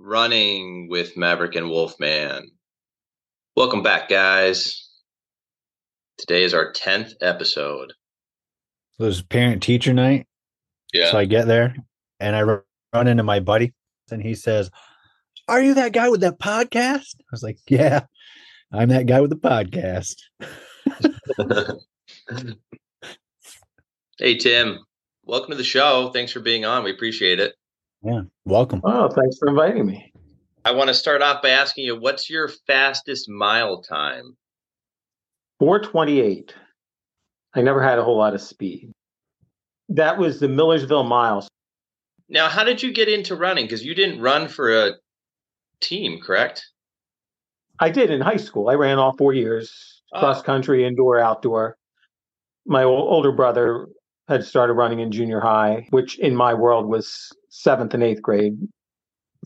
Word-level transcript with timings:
running 0.00 0.88
with 0.88 1.16
Maverick 1.16 1.54
and 1.54 1.68
Wolfman. 1.68 2.50
Welcome 3.54 3.82
back, 3.82 4.08
guys. 4.08 4.88
Today 6.16 6.42
is 6.42 6.54
our 6.54 6.72
10th 6.72 7.12
episode. 7.20 7.92
It 8.98 9.02
was 9.02 9.22
parent 9.22 9.62
teacher 9.62 9.92
night. 9.92 10.26
Yeah. 10.92 11.10
So 11.10 11.18
I 11.18 11.26
get 11.26 11.46
there 11.46 11.74
and 12.18 12.34
I 12.34 12.42
run 12.94 13.08
into 13.08 13.22
my 13.22 13.40
buddy 13.40 13.74
and 14.10 14.22
he 14.22 14.34
says, 14.34 14.70
Are 15.48 15.60
you 15.60 15.74
that 15.74 15.92
guy 15.92 16.08
with 16.08 16.22
that 16.22 16.38
podcast? 16.38 17.14
I 17.20 17.30
was 17.30 17.42
like, 17.42 17.58
Yeah, 17.68 18.06
I'm 18.72 18.88
that 18.88 19.06
guy 19.06 19.20
with 19.20 19.30
the 19.30 19.36
podcast. 19.36 20.16
hey, 24.18 24.36
Tim. 24.38 24.78
Welcome 25.24 25.50
to 25.50 25.56
the 25.56 25.64
show. 25.64 26.10
Thanks 26.12 26.32
for 26.32 26.40
being 26.40 26.64
on. 26.64 26.84
We 26.84 26.90
appreciate 26.90 27.38
it. 27.38 27.54
Yeah. 28.02 28.22
Welcome. 28.44 28.80
Oh, 28.84 29.08
thanks 29.10 29.36
for 29.38 29.48
inviting 29.48 29.86
me. 29.86 30.12
I 30.64 30.72
want 30.72 30.88
to 30.88 30.94
start 30.94 31.22
off 31.22 31.42
by 31.42 31.50
asking 31.50 31.84
you 31.84 31.98
what's 31.98 32.28
your 32.30 32.48
fastest 32.66 33.28
mile 33.28 33.82
time? 33.82 34.36
428. 35.58 36.54
I 37.54 37.62
never 37.62 37.82
had 37.82 37.98
a 37.98 38.04
whole 38.04 38.16
lot 38.16 38.34
of 38.34 38.40
speed. 38.40 38.92
That 39.88 40.18
was 40.18 40.40
the 40.40 40.48
Millersville 40.48 41.04
miles. 41.04 41.48
Now, 42.28 42.48
how 42.48 42.62
did 42.64 42.82
you 42.82 42.92
get 42.92 43.08
into 43.08 43.34
running? 43.34 43.64
Because 43.64 43.84
you 43.84 43.94
didn't 43.94 44.20
run 44.20 44.48
for 44.48 44.70
a 44.86 44.92
team, 45.80 46.20
correct? 46.22 46.64
I 47.80 47.90
did 47.90 48.10
in 48.10 48.20
high 48.20 48.36
school. 48.36 48.68
I 48.68 48.74
ran 48.74 48.98
all 48.98 49.16
four 49.16 49.32
years 49.32 49.96
Oh. 50.12 50.18
cross 50.18 50.42
country, 50.42 50.84
indoor, 50.84 51.18
outdoor. 51.20 51.76
My 52.66 52.82
older 52.84 53.30
brother 53.32 53.86
had 54.28 54.44
started 54.44 54.72
running 54.74 54.98
in 55.00 55.12
junior 55.12 55.38
high, 55.40 55.86
which 55.90 56.18
in 56.18 56.34
my 56.34 56.52
world 56.52 56.86
was 56.86 57.30
seventh 57.50 57.92
and 57.94 58.02
eighth 58.02 58.22
grade. 58.22 58.56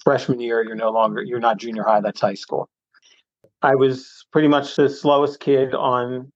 Freshman 0.02 0.40
year, 0.40 0.62
you're 0.62 0.74
no 0.74 0.90
longer, 0.90 1.22
you're 1.22 1.40
not 1.40 1.58
junior 1.58 1.82
high, 1.82 2.00
that's 2.00 2.20
high 2.20 2.34
school. 2.34 2.68
I 3.62 3.74
was 3.74 4.26
pretty 4.32 4.48
much 4.48 4.76
the 4.76 4.88
slowest 4.88 5.40
kid 5.40 5.74
on 5.74 6.30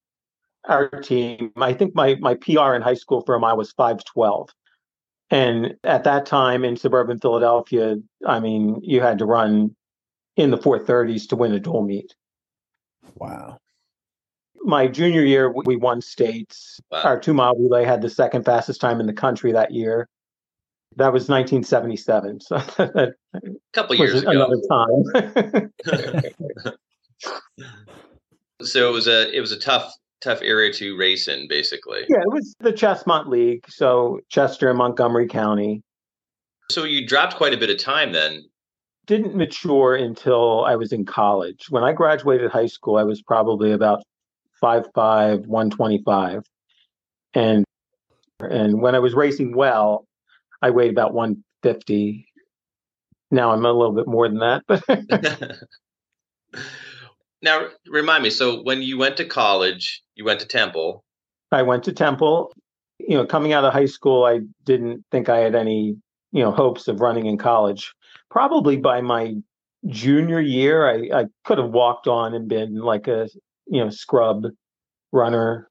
our 0.67 0.89
team. 0.89 1.53
I 1.57 1.73
think 1.73 1.95
my, 1.95 2.17
my 2.21 2.35
PR 2.35 2.75
in 2.75 2.83
high 2.83 2.95
school 2.95 3.23
for 3.25 3.35
a 3.35 3.41
mile 3.41 3.57
was 3.57 3.73
512. 3.73 4.49
And 5.31 5.75
at 5.85 6.05
that 6.05 6.25
time 6.25 6.65
in 6.65 6.77
suburban 6.77 7.19
Philadelphia, 7.19 7.97
I 8.27 8.41
mean, 8.41 8.81
you 8.83 9.01
had 9.01 9.19
to 9.19 9.27
run 9.27 9.75
in 10.37 10.51
the 10.51 10.57
430s 10.57 11.29
to 11.29 11.37
win 11.37 11.53
a 11.53 11.61
dual 11.61 11.83
meet 11.83 12.15
Wow. 13.17 13.59
my 14.63 14.87
junior 14.87 15.25
year 15.25 15.53
we 15.53 15.77
won 15.77 16.01
states 16.01 16.81
Wow. 16.91 17.03
our 17.03 17.21
two 17.21 17.35
mile 17.35 17.57
relay 17.57 17.85
had 17.85 18.01
the 18.01 18.09
second 18.09 18.45
fastest 18.45 18.81
time 18.81 19.01
in 19.01 19.07
the 19.07 19.13
country 19.13 19.51
that 19.53 19.73
year 19.73 20.09
that 20.97 21.13
was 21.13 21.29
1977 21.29 22.41
so 22.41 22.57
A 22.79 23.13
couple 23.73 23.95
years 23.97 24.23
ago. 24.23 24.31
another 24.31 24.61
time 24.69 25.73
So 28.61 28.89
it 28.89 28.93
was 28.93 29.07
a 29.07 29.31
it 29.35 29.41
was 29.41 29.53
a 29.53 29.59
tough 29.59 29.95
tough 30.21 30.41
area 30.43 30.73
to 30.73 30.97
race 30.99 31.29
in, 31.29 31.47
basically. 31.49 32.01
yeah 32.09 32.19
it 32.21 32.33
was 32.33 32.55
the 32.59 32.73
Ches-Mont 32.73 33.29
league 33.29 33.65
so 33.69 34.19
chester 34.29 34.69
and 34.69 34.77
montgomery 34.79 35.29
county 35.29 35.83
So 36.73 36.83
you 36.85 37.07
dropped 37.07 37.37
quite 37.37 37.55
a 37.55 37.57
bit 37.57 37.71
of 37.71 37.79
time 37.79 38.13
then. 38.13 38.43
didn't 39.07 39.37
mature 39.37 39.95
until 39.95 40.65
i 40.65 40.75
was 40.75 40.93
in 40.93 41.05
college 41.05 41.67
when 41.71 41.85
i 41.85 41.93
graduated 41.93 42.51
high 42.51 42.67
school 42.67 42.97
i 42.97 43.05
was 43.05 43.23
probably 43.23 43.71
about 43.71 44.03
5'5 44.63 45.47
125 45.47 46.43
and 47.35 47.65
and 48.41 48.81
when 48.83 48.97
i 48.97 48.99
was 48.99 49.15
racing 49.15 49.55
well 49.57 50.05
i 50.63 50.71
weighed 50.71 50.91
about 50.91 51.15
150 51.15 52.27
now 53.31 53.51
i'm 53.51 53.65
a 53.65 53.73
little 53.73 53.95
bit 53.95 54.07
more 54.07 54.29
than 54.29 54.39
that 54.39 54.63
but 54.67 54.83
now 57.43 57.67
remind 57.89 58.23
me. 58.23 58.31
So 58.31 58.63
when 58.63 58.83
you 58.83 58.99
went 58.99 59.17
to 59.19 59.25
college, 59.25 60.03
you 60.15 60.25
went 60.25 60.41
to 60.41 60.47
Temple. 60.47 61.05
i 61.53 61.63
went 61.63 61.85
to 61.85 61.93
temple 61.93 62.53
you 62.99 63.17
know 63.17 63.25
coming 63.25 63.53
out 63.53 63.65
of 63.65 63.73
high 63.73 63.87
school 63.87 64.25
i 64.25 64.41
didn't 64.65 65.05
think 65.11 65.29
i 65.29 65.39
had 65.39 65.55
any 65.55 65.97
you 66.33 66.43
know 66.43 66.51
hopes 66.51 66.89
of 66.89 67.01
running 67.01 67.27
in 67.27 67.39
college 67.39 67.95
probably 68.31 68.77
by 68.77 69.01
my 69.01 69.35
junior 69.87 70.41
year 70.41 70.89
i, 70.89 71.21
I 71.21 71.25
could 71.45 71.59
have 71.59 71.71
walked 71.71 72.07
on 72.07 72.35
and 72.35 72.49
been 72.49 72.77
like 72.77 73.07
a 73.09 73.29
you 73.67 73.83
know 73.83 73.91
scrub 73.91 74.47
runner 75.13 75.69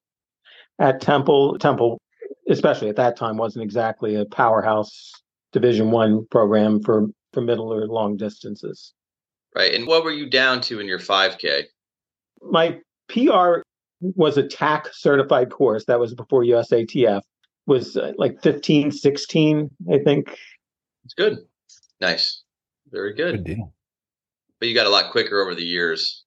at 0.80 1.02
temple 1.02 1.58
temple 1.59 2.00
especially 2.50 2.90
at 2.90 2.96
that 2.96 3.18
time 3.18 3.38
wasn't 3.38 3.63
exactly 3.63 4.16
a 4.16 4.25
powerhouse 4.25 5.12
division 5.53 5.91
one 5.91 6.25
program 6.31 6.81
for 6.81 7.08
for 7.34 7.41
middle 7.41 7.74
or 7.74 7.88
long 7.88 8.18
distances 8.18 8.94
Right. 9.56 9.74
And 9.74 9.88
what 9.88 10.03
were 10.03 10.12
you 10.12 10.30
down 10.30 10.62
to 10.62 10.80
in 10.80 10.85
your 10.88 11.00
5K? 11.00 11.63
my 12.44 12.78
PR 13.08 13.62
was 14.02 14.38
a 14.38 14.47
TAC 14.47 14.90
certified 14.94 15.50
course. 15.50 15.85
That 15.85 16.00
was 16.00 16.13
before 16.13 16.44
USATF. 16.44 17.22
Was 17.66 17.97
uh, 17.97 18.13
like 18.18 18.41
15, 18.44 18.91
16, 18.91 19.69
I 19.91 19.97
think. 19.97 20.38
It's 21.06 21.16
good. 21.16 21.40
Nice. 22.00 22.44
Very 22.91 23.14
Good 23.16 23.38
good. 23.38 23.44
deal. 23.46 23.74
But 24.59 24.69
you 24.69 24.75
got 24.75 24.85
a 24.85 24.91
lot 24.91 25.12
quicker 25.12 25.41
over 25.41 25.56
the 25.56 25.64
years. 25.66 26.24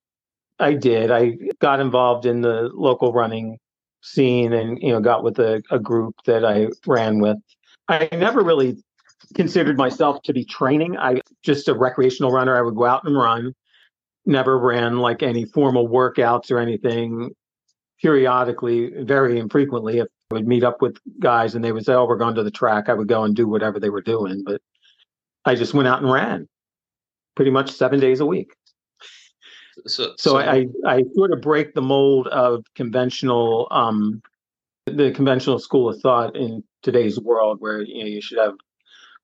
I 0.58 0.74
did. 0.74 1.12
I 1.12 1.38
got 1.60 1.78
involved 1.78 2.26
in 2.26 2.40
the 2.40 2.68
local 2.74 3.12
running 3.12 3.58
scene 4.02 4.52
and, 4.52 4.78
you 4.82 4.92
know, 4.92 5.00
got 5.00 5.22
with 5.22 5.38
a, 5.38 5.62
a 5.70 5.78
group 5.78 6.14
that 6.26 6.44
I 6.44 6.68
ran 6.86 7.18
with. 7.18 7.38
I 7.88 8.08
never 8.12 8.42
really 8.42 8.82
considered 9.34 9.76
myself 9.76 10.22
to 10.22 10.32
be 10.32 10.44
training. 10.44 10.96
I 10.96 11.20
just 11.42 11.68
a 11.68 11.74
recreational 11.74 12.30
runner. 12.30 12.56
I 12.56 12.62
would 12.62 12.76
go 12.76 12.86
out 12.86 13.04
and 13.04 13.16
run. 13.16 13.54
Never 14.26 14.58
ran 14.58 14.98
like 14.98 15.22
any 15.22 15.44
formal 15.44 15.88
workouts 15.88 16.50
or 16.50 16.58
anything. 16.58 17.30
Periodically, 18.00 19.04
very 19.04 19.38
infrequently, 19.38 19.98
if 19.98 20.06
I 20.30 20.36
would 20.36 20.48
meet 20.48 20.64
up 20.64 20.80
with 20.80 20.96
guys 21.18 21.54
and 21.54 21.62
they 21.62 21.72
would 21.72 21.84
say, 21.84 21.92
"Oh, 21.92 22.06
we're 22.06 22.16
going 22.16 22.34
to 22.34 22.42
the 22.42 22.50
track," 22.50 22.88
I 22.88 22.94
would 22.94 23.08
go 23.08 23.24
and 23.24 23.36
do 23.36 23.46
whatever 23.46 23.78
they 23.78 23.90
were 23.90 24.00
doing. 24.00 24.42
But 24.44 24.62
I 25.44 25.54
just 25.54 25.74
went 25.74 25.86
out 25.86 26.02
and 26.02 26.10
ran, 26.10 26.48
pretty 27.34 27.50
much 27.50 27.72
seven 27.72 28.00
days 28.00 28.20
a 28.20 28.26
week. 28.26 28.54
So, 29.86 30.14
So 30.18 30.38
I, 30.38 30.66
I 30.86 31.04
sort 31.14 31.32
of 31.32 31.40
break 31.40 31.74
the 31.74 31.82
mold 31.82 32.26
of 32.28 32.64
conventional, 32.74 33.68
um, 33.70 34.22
the 34.86 35.12
conventional 35.12 35.58
school 35.58 35.88
of 35.88 36.00
thought 36.00 36.36
in 36.36 36.62
today's 36.82 37.18
world, 37.18 37.58
where 37.60 37.82
you 37.82 38.02
know 38.02 38.08
you 38.08 38.20
should 38.20 38.38
have 38.38 38.54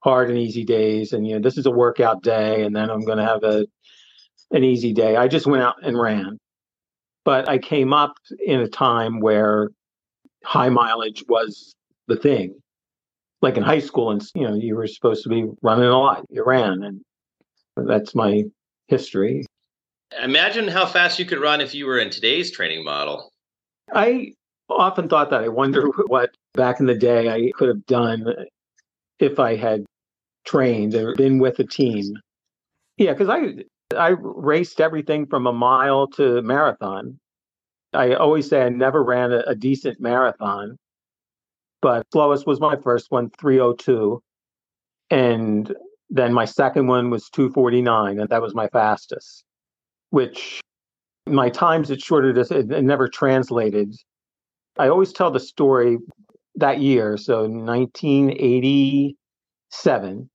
hard 0.00 0.30
and 0.30 0.38
easy 0.38 0.64
days, 0.64 1.12
and 1.12 1.26
you 1.26 1.34
know 1.34 1.40
this 1.40 1.58
is 1.58 1.66
a 1.66 1.70
workout 1.70 2.22
day, 2.22 2.64
and 2.64 2.74
then 2.74 2.90
I'm 2.90 3.04
going 3.04 3.18
to 3.18 3.24
have 3.24 3.42
a 3.42 3.66
an 4.52 4.64
easy 4.64 4.92
day. 4.92 5.16
I 5.16 5.28
just 5.28 5.46
went 5.46 5.62
out 5.62 5.76
and 5.82 5.98
ran, 5.98 6.38
but 7.24 7.48
I 7.48 7.58
came 7.58 7.92
up 7.92 8.14
in 8.44 8.60
a 8.60 8.68
time 8.68 9.20
where 9.20 9.70
high 10.44 10.68
mileage 10.68 11.24
was 11.28 11.74
the 12.06 12.16
thing. 12.16 12.54
Like 13.42 13.56
in 13.56 13.62
high 13.62 13.80
school, 13.80 14.10
and 14.10 14.22
you 14.34 14.48
know 14.48 14.54
you 14.54 14.76
were 14.76 14.86
supposed 14.86 15.22
to 15.24 15.28
be 15.28 15.44
running 15.62 15.84
a 15.84 15.98
lot. 15.98 16.24
You 16.30 16.44
ran, 16.44 16.82
and 16.82 17.00
that's 17.76 18.14
my 18.14 18.44
history. 18.88 19.44
Imagine 20.22 20.68
how 20.68 20.86
fast 20.86 21.18
you 21.18 21.24
could 21.24 21.40
run 21.40 21.60
if 21.60 21.74
you 21.74 21.86
were 21.86 21.98
in 21.98 22.10
today's 22.10 22.50
training 22.50 22.84
model. 22.84 23.32
I 23.92 24.32
often 24.68 25.08
thought 25.08 25.30
that. 25.30 25.42
I 25.42 25.48
wonder 25.48 25.88
what 26.06 26.30
back 26.54 26.80
in 26.80 26.86
the 26.86 26.94
day 26.94 27.28
I 27.28 27.50
could 27.54 27.68
have 27.68 27.86
done 27.86 28.26
if 29.18 29.38
I 29.38 29.56
had 29.56 29.84
trained 30.44 30.94
or 30.94 31.14
been 31.14 31.38
with 31.38 31.58
a 31.58 31.64
team. 31.64 32.14
Yeah, 32.96 33.12
because 33.12 33.28
I 33.28 33.64
I 33.96 34.14
raced 34.18 34.80
everything 34.80 35.26
from 35.26 35.46
a 35.46 35.52
mile 35.52 36.08
to 36.08 36.42
marathon. 36.42 37.18
I 37.92 38.14
always 38.14 38.48
say 38.48 38.62
I 38.62 38.68
never 38.68 39.02
ran 39.02 39.32
a, 39.32 39.40
a 39.46 39.54
decent 39.54 40.00
marathon, 40.00 40.76
but 41.80 42.06
slowest 42.12 42.46
was 42.46 42.60
my 42.60 42.76
first 42.76 43.10
one, 43.10 43.30
302. 43.38 44.20
And 45.10 45.74
then 46.10 46.32
my 46.32 46.44
second 46.44 46.88
one 46.88 47.10
was 47.10 47.30
249, 47.30 48.18
and 48.18 48.28
that 48.28 48.42
was 48.42 48.54
my 48.54 48.68
fastest, 48.68 49.44
which 50.10 50.60
my 51.26 51.50
times 51.50 51.90
at 51.90 52.00
shorter 52.00 52.32
distance 52.32 52.70
it 52.70 52.82
never 52.82 53.08
translated. 53.08 53.94
I 54.78 54.88
always 54.88 55.12
tell 55.12 55.30
the 55.30 55.40
story 55.40 55.98
that 56.56 56.80
year, 56.80 57.16
so 57.16 57.48
1987 57.48 60.30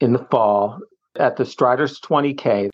in 0.00 0.12
the 0.12 0.26
fall 0.30 0.78
at 1.18 1.36
the 1.36 1.44
Striders 1.44 2.00
20K. 2.00 2.70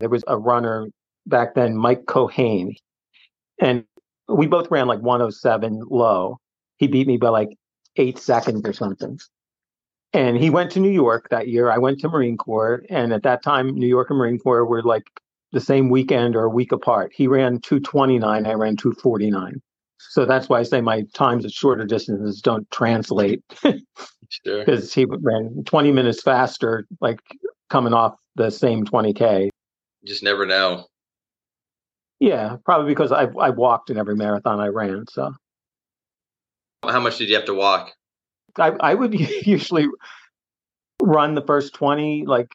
There 0.00 0.08
was 0.08 0.24
a 0.26 0.38
runner 0.38 0.86
back 1.26 1.54
then, 1.54 1.76
Mike 1.76 2.06
Cohane, 2.06 2.74
and 3.60 3.84
we 4.28 4.46
both 4.46 4.70
ran 4.70 4.88
like 4.88 5.00
107 5.00 5.82
low. 5.90 6.38
He 6.78 6.88
beat 6.88 7.06
me 7.06 7.16
by 7.16 7.28
like 7.28 7.56
eight 7.96 8.18
seconds 8.18 8.62
or 8.64 8.72
something. 8.72 9.18
And 10.12 10.36
he 10.36 10.50
went 10.50 10.70
to 10.72 10.80
New 10.80 10.90
York 10.90 11.28
that 11.30 11.48
year. 11.48 11.70
I 11.70 11.78
went 11.78 12.00
to 12.00 12.08
Marine 12.08 12.36
Corps. 12.36 12.84
And 12.90 13.12
at 13.12 13.22
that 13.22 13.42
time, 13.42 13.74
New 13.74 13.86
York 13.86 14.10
and 14.10 14.18
Marine 14.18 14.38
Corps 14.38 14.64
were 14.64 14.82
like 14.82 15.04
the 15.52 15.60
same 15.60 15.90
weekend 15.90 16.34
or 16.34 16.44
a 16.44 16.50
week 16.50 16.72
apart. 16.72 17.12
He 17.14 17.28
ran 17.28 17.60
229, 17.60 18.46
I 18.46 18.52
ran 18.54 18.76
249. 18.76 19.60
So 19.98 20.26
that's 20.26 20.48
why 20.48 20.58
I 20.58 20.62
say 20.64 20.80
my 20.80 21.02
times 21.14 21.44
at 21.44 21.52
shorter 21.52 21.84
distances 21.84 22.40
don't 22.40 22.68
translate 22.70 23.42
Sure. 23.62 23.78
because 24.44 24.92
he 24.92 25.06
ran 25.08 25.62
20 25.64 25.92
minutes 25.92 26.22
faster, 26.22 26.86
like 27.00 27.20
coming 27.70 27.92
off 27.92 28.14
the 28.34 28.50
same 28.50 28.84
20K. 28.84 29.44
You 29.44 29.50
just 30.04 30.22
never 30.22 30.44
know. 30.44 30.86
Yeah, 32.18 32.56
probably 32.64 32.90
because 32.92 33.12
I 33.12 33.24
I 33.24 33.50
walked 33.50 33.90
in 33.90 33.98
every 33.98 34.14
marathon 34.16 34.60
I 34.60 34.68
ran. 34.68 35.06
So 35.08 35.32
How 36.84 37.00
much 37.00 37.18
did 37.18 37.28
you 37.28 37.34
have 37.36 37.46
to 37.46 37.54
walk? 37.54 37.92
I 38.56 38.70
I 38.80 38.94
would 38.94 39.14
usually 39.46 39.86
run 41.02 41.34
the 41.34 41.42
first 41.42 41.74
20 41.74 42.26
like 42.26 42.54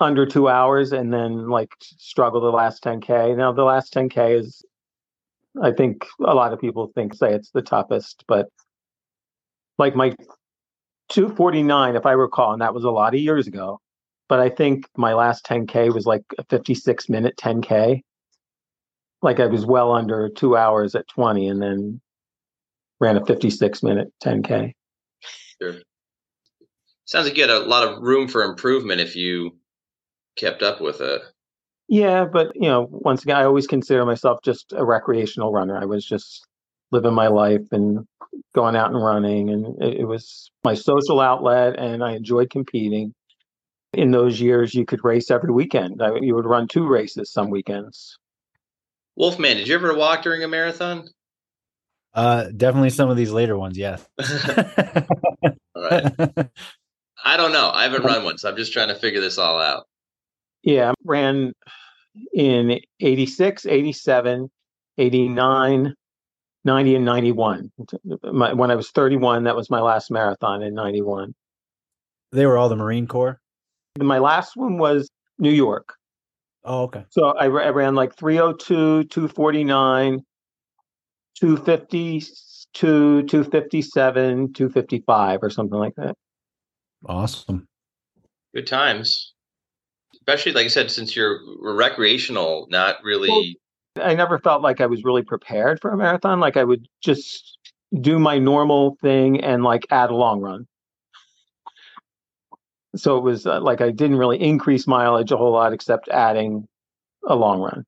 under 0.00 0.24
two 0.24 0.48
hours 0.48 0.92
and 0.92 1.12
then 1.12 1.48
like 1.48 1.70
struggle 1.80 2.40
the 2.40 2.50
last 2.50 2.82
10k 2.84 3.36
now 3.36 3.52
the 3.52 3.64
last 3.64 3.92
10k 3.92 4.38
is 4.38 4.64
i 5.62 5.72
think 5.72 6.06
a 6.20 6.34
lot 6.34 6.52
of 6.52 6.60
people 6.60 6.90
think 6.94 7.14
say 7.14 7.32
it's 7.32 7.50
the 7.50 7.62
toughest 7.62 8.24
but 8.28 8.48
like 9.78 9.96
my 9.96 10.14
249 11.08 11.96
if 11.96 12.06
i 12.06 12.12
recall 12.12 12.52
and 12.52 12.62
that 12.62 12.74
was 12.74 12.84
a 12.84 12.90
lot 12.90 13.14
of 13.14 13.20
years 13.20 13.46
ago 13.46 13.80
but 14.28 14.38
i 14.38 14.48
think 14.48 14.86
my 14.96 15.14
last 15.14 15.44
10k 15.44 15.92
was 15.92 16.06
like 16.06 16.22
a 16.38 16.44
56 16.44 17.08
minute 17.08 17.36
10k 17.36 18.02
like 19.22 19.40
i 19.40 19.46
was 19.46 19.66
well 19.66 19.92
under 19.92 20.28
two 20.28 20.56
hours 20.56 20.94
at 20.94 21.08
20 21.08 21.48
and 21.48 21.60
then 21.60 22.00
ran 23.00 23.16
a 23.16 23.24
56 23.24 23.82
minute 23.82 24.12
10k 24.22 24.72
Sure. 25.60 25.74
Sounds 27.04 27.26
like 27.26 27.36
you 27.36 27.42
had 27.42 27.50
a 27.50 27.60
lot 27.60 27.88
of 27.88 28.02
room 28.02 28.28
for 28.28 28.44
improvement 28.44 29.00
if 29.00 29.16
you 29.16 29.56
kept 30.38 30.62
up 30.62 30.80
with 30.80 31.00
it. 31.00 31.22
Yeah, 31.88 32.24
but 32.24 32.52
you 32.54 32.68
know, 32.68 32.86
once 32.90 33.22
again, 33.22 33.36
I 33.36 33.44
always 33.44 33.66
consider 33.66 34.04
myself 34.04 34.40
just 34.42 34.72
a 34.76 34.84
recreational 34.84 35.52
runner. 35.52 35.76
I 35.76 35.86
was 35.86 36.04
just 36.04 36.46
living 36.92 37.14
my 37.14 37.28
life 37.28 37.66
and 37.72 38.06
going 38.54 38.76
out 38.76 38.90
and 38.90 39.02
running, 39.02 39.50
and 39.50 39.82
it, 39.82 40.00
it 40.00 40.04
was 40.04 40.50
my 40.64 40.74
social 40.74 41.20
outlet, 41.20 41.78
and 41.78 42.04
I 42.04 42.12
enjoyed 42.12 42.50
competing. 42.50 43.14
In 43.94 44.10
those 44.10 44.38
years, 44.38 44.74
you 44.74 44.84
could 44.84 45.02
race 45.02 45.30
every 45.30 45.50
weekend. 45.50 46.02
I, 46.02 46.10
you 46.20 46.34
would 46.34 46.44
run 46.44 46.68
two 46.68 46.86
races 46.86 47.32
some 47.32 47.48
weekends. 47.48 48.18
Wolfman, 49.16 49.56
did 49.56 49.66
you 49.66 49.74
ever 49.74 49.96
walk 49.96 50.22
during 50.22 50.44
a 50.44 50.48
marathon? 50.48 51.08
Uh, 52.12 52.48
definitely 52.54 52.90
some 52.90 53.08
of 53.08 53.16
these 53.16 53.30
later 53.30 53.56
ones, 53.56 53.78
yes. 53.78 54.06
all 55.74 55.82
right. 55.82 56.12
I 57.24 57.36
don't 57.36 57.52
know. 57.52 57.70
I 57.72 57.84
haven't 57.84 58.04
run 58.04 58.24
one, 58.24 58.38
so 58.38 58.50
I'm 58.50 58.56
just 58.56 58.72
trying 58.72 58.88
to 58.88 58.94
figure 58.94 59.20
this 59.20 59.38
all 59.38 59.58
out. 59.58 59.86
Yeah, 60.62 60.90
I 60.90 60.94
ran 61.04 61.52
in 62.34 62.80
86, 63.00 63.66
87, 63.66 64.50
89, 64.98 65.94
90, 66.64 66.94
and 66.94 67.04
91. 67.04 67.70
My, 68.24 68.52
when 68.52 68.70
I 68.70 68.74
was 68.74 68.90
31, 68.90 69.44
that 69.44 69.56
was 69.56 69.70
my 69.70 69.80
last 69.80 70.10
marathon 70.10 70.62
in 70.62 70.74
91. 70.74 71.34
They 72.32 72.46
were 72.46 72.58
all 72.58 72.68
the 72.68 72.76
Marine 72.76 73.06
Corps. 73.06 73.40
My 73.98 74.18
last 74.18 74.56
one 74.56 74.78
was 74.78 75.08
New 75.38 75.50
York. 75.50 75.94
Oh, 76.64 76.82
okay. 76.84 77.04
So 77.10 77.28
I, 77.28 77.44
I 77.44 77.70
ran 77.70 77.94
like 77.94 78.14
302, 78.16 79.04
249, 79.04 80.20
252, 81.40 83.22
257, 83.22 84.52
255, 84.52 85.38
or 85.42 85.50
something 85.50 85.78
like 85.78 85.94
that. 85.96 86.14
Awesome. 87.06 87.66
Good 88.54 88.66
times. 88.66 89.32
Especially, 90.28 90.52
like 90.52 90.66
I 90.66 90.68
said, 90.68 90.90
since 90.90 91.16
you're 91.16 91.40
recreational, 91.58 92.66
not 92.68 92.96
really. 93.02 93.30
Well, 93.30 94.06
I 94.06 94.14
never 94.14 94.38
felt 94.38 94.60
like 94.60 94.82
I 94.82 94.84
was 94.84 95.02
really 95.02 95.22
prepared 95.22 95.80
for 95.80 95.90
a 95.90 95.96
marathon. 95.96 96.38
Like 96.38 96.58
I 96.58 96.64
would 96.64 96.86
just 97.02 97.56
do 97.98 98.18
my 98.18 98.38
normal 98.38 98.98
thing 99.00 99.40
and 99.40 99.64
like 99.64 99.86
add 99.88 100.10
a 100.10 100.14
long 100.14 100.42
run. 100.42 100.66
So 102.94 103.16
it 103.16 103.22
was 103.22 103.46
uh, 103.46 103.62
like 103.62 103.80
I 103.80 103.90
didn't 103.90 104.18
really 104.18 104.38
increase 104.38 104.86
mileage 104.86 105.32
a 105.32 105.38
whole 105.38 105.52
lot 105.52 105.72
except 105.72 106.10
adding 106.10 106.68
a 107.26 107.34
long 107.34 107.60
run 107.62 107.86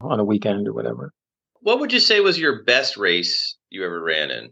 on 0.00 0.18
a 0.18 0.24
weekend 0.24 0.66
or 0.66 0.72
whatever. 0.72 1.12
What 1.60 1.78
would 1.78 1.92
you 1.92 2.00
say 2.00 2.18
was 2.18 2.40
your 2.40 2.64
best 2.64 2.96
race 2.96 3.56
you 3.70 3.84
ever 3.84 4.02
ran 4.02 4.32
in? 4.32 4.50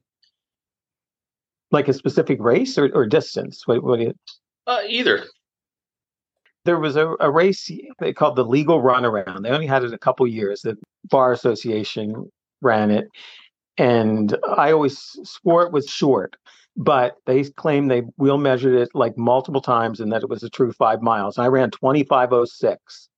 Like 1.72 1.88
a 1.88 1.92
specific 1.92 2.38
race 2.40 2.78
or, 2.78 2.88
or 2.94 3.04
distance? 3.04 3.66
What, 3.66 3.82
what 3.82 3.98
you... 3.98 4.14
uh, 4.68 4.82
either. 4.86 5.24
There 6.64 6.78
was 6.78 6.96
a, 6.96 7.14
a 7.20 7.30
race 7.30 7.70
they 7.98 8.12
called 8.12 8.36
the 8.36 8.44
Legal 8.44 8.82
Runaround. 8.82 9.42
They 9.42 9.50
only 9.50 9.66
had 9.66 9.84
it 9.84 9.94
a 9.94 9.98
couple 9.98 10.26
years. 10.26 10.60
The 10.62 10.76
Bar 11.04 11.32
Association 11.32 12.30
ran 12.60 12.90
it. 12.90 13.08
And 13.78 14.36
I 14.56 14.72
always 14.72 14.98
swore 15.24 15.62
it 15.62 15.72
was 15.72 15.86
short, 15.86 16.36
but 16.76 17.16
they 17.26 17.44
claimed 17.44 17.90
they 17.90 18.02
wheel 18.18 18.36
measured 18.36 18.74
it 18.74 18.90
like 18.94 19.16
multiple 19.16 19.62
times 19.62 20.00
and 20.00 20.12
that 20.12 20.22
it 20.22 20.28
was 20.28 20.42
a 20.42 20.50
true 20.50 20.72
five 20.72 21.00
miles. 21.00 21.38
I 21.38 21.46
ran 21.48 21.70
2506. 21.70 23.08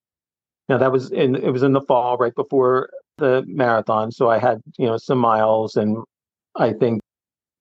Now 0.69 0.79
that 0.79 0.93
was 0.93 1.11
in 1.11 1.35
it 1.35 1.51
was 1.51 1.65
in 1.65 1.73
the 1.73 1.81
fall 1.81 2.17
right 2.17 2.35
before 2.35 2.91
the 3.19 3.43
marathon. 3.47 4.13
So 4.13 4.31
I 4.31 4.39
had, 4.39 4.61
you 4.79 4.87
know, 4.87 4.97
some 4.97 5.19
miles 5.19 5.77
and 5.77 5.99
I 6.55 6.73
think 6.73 7.01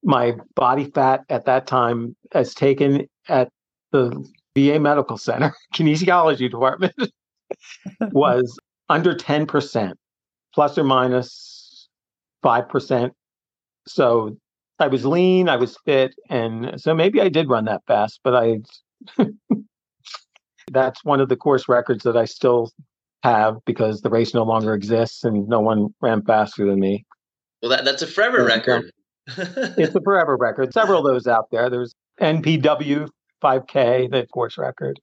my 0.04 0.34
body 0.56 0.86
fat 0.86 1.22
at 1.30 1.46
that 1.46 1.68
time 1.68 2.16
as 2.34 2.54
taken 2.54 3.08
at 3.30 3.50
the 3.92 4.26
VA 4.56 4.80
Medical 4.80 5.18
Center 5.18 5.54
kinesiology 5.74 6.50
department 6.50 6.94
was 8.12 8.60
under 8.90 9.14
10%, 9.14 9.94
plus 10.54 10.78
or 10.78 10.84
minus 10.84 11.88
5%. 12.44 13.12
So 13.88 14.38
I 14.80 14.88
was 14.88 15.06
lean, 15.06 15.48
I 15.48 15.56
was 15.56 15.78
fit, 15.86 16.14
and 16.30 16.80
so 16.82 16.94
maybe 16.94 17.22
I 17.22 17.30
did 17.30 17.50
run 17.50 17.66
that 17.66 17.84
fast, 17.88 18.20
but 18.24 18.36
I 18.36 18.60
that's 20.72 21.04
one 21.04 21.22
of 21.22 21.30
the 21.30 21.36
course 21.36 21.68
records 21.68 22.04
that 22.04 22.18
I 22.18 22.26
still 22.26 22.72
have 23.24 23.58
because 23.66 24.02
the 24.02 24.10
race 24.10 24.34
no 24.34 24.44
longer 24.44 24.74
exists 24.74 25.24
and 25.24 25.48
no 25.48 25.60
one 25.60 25.94
ran 26.02 26.24
faster 26.24 26.66
than 26.66 26.80
me. 26.80 27.06
Well, 27.62 27.70
that, 27.70 27.86
that's 27.86 28.02
a 28.02 28.08
forever 28.08 28.44
record. 28.44 28.92
it's 29.28 29.96
a 29.96 30.02
forever 30.02 30.36
record. 30.36 30.74
Several 30.74 31.06
of 31.06 31.14
those 31.14 31.28
out 31.28 31.46
there. 31.52 31.70
There's 31.70 31.94
NPW 32.20 33.08
5K, 33.42 34.12
the 34.12 34.28
course 34.28 34.58
record. 34.58 35.00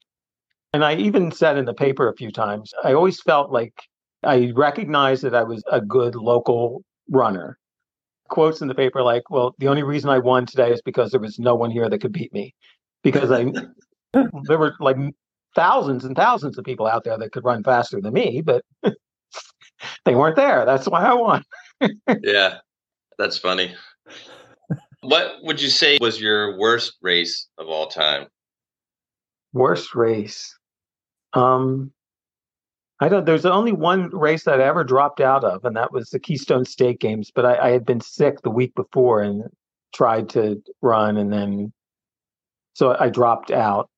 And 0.73 0.85
I 0.85 0.97
even 0.97 1.33
said 1.33 1.57
in 1.57 1.65
the 1.65 1.75
paper 1.75 2.09
a 2.09 2.17
few 2.17 2.31
times, 2.31 2.73
I 2.85 2.93
always 2.93 3.21
felt 3.21 3.51
like 3.51 3.75
I 4.23 4.53
recognized 4.55 5.23
that 5.23 5.35
I 5.35 5.43
was 5.43 5.63
a 5.71 5.81
good 5.81 6.15
local 6.15 6.83
runner. 7.11 7.59
Quotes 8.29 8.61
in 8.61 8.69
the 8.69 8.75
paper 8.75 9.03
like, 9.03 9.31
well, 9.31 9.55
the 9.59 9.69
only 9.69 9.83
reason 9.83 10.11
I 10.11 10.19
won 10.19 10.45
today 10.45 10.71
is 10.71 10.83
because 10.83 11.11
there 11.11 11.21
was 11.21 11.39
no 11.39 11.55
one 11.55 11.71
here 11.71 11.89
that 11.89 12.01
could 12.01 12.13
beat 12.13 12.33
me. 12.33 12.55
Because 13.03 13.31
I 13.31 13.47
there 14.45 14.59
were 14.59 14.75
like 14.81 14.97
thousands 15.55 16.05
and 16.05 16.15
thousands 16.15 16.59
of 16.59 16.65
people 16.65 16.87
out 16.87 17.05
there 17.05 17.17
that 17.17 17.33
could 17.33 17.45
run 17.45 17.63
faster 17.63 18.01
than 18.01 18.13
me, 18.13 18.43
but 18.43 18.65
they 20.05 20.15
weren't 20.15 20.37
there. 20.37 20.67
That's 20.67 20.87
why 20.87 21.05
I 21.05 21.15
won. 21.15 21.43
yeah. 22.23 22.59
That's 23.19 23.39
funny. 23.39 23.75
What 25.03 25.37
would 25.43 25.61
you 25.61 25.69
say 25.69 25.99
was 26.01 26.21
your 26.21 26.59
worst 26.59 26.95
race 27.03 27.49
of 27.57 27.69
all 27.69 27.87
time? 27.87 28.27
Worst 29.53 29.95
race. 29.95 30.57
Um 31.33 31.93
I 33.01 33.09
don't 33.09 33.25
there's 33.25 33.47
only 33.47 33.73
one 33.73 34.11
race 34.11 34.45
that 34.45 34.61
I 34.61 34.65
ever 34.65 34.83
dropped 34.83 35.21
out 35.21 35.45
of, 35.45 35.65
and 35.65 35.77
that 35.77 35.93
was 35.93 36.11
the 36.11 36.19
Keystone 36.19 36.65
State 36.65 36.99
Games. 36.99 37.31
But 37.33 37.47
I, 37.47 37.69
I 37.69 37.71
had 37.71 37.87
been 37.87 38.01
sick 38.01 38.43
the 38.43 38.51
week 38.51 38.75
before 38.75 39.23
and 39.23 39.45
tried 39.95 40.29
to 40.31 40.63
run 40.83 41.17
and 41.17 41.33
then 41.33 41.73
so 42.75 42.97
I 42.99 43.09
dropped 43.09 43.51
out. 43.51 43.91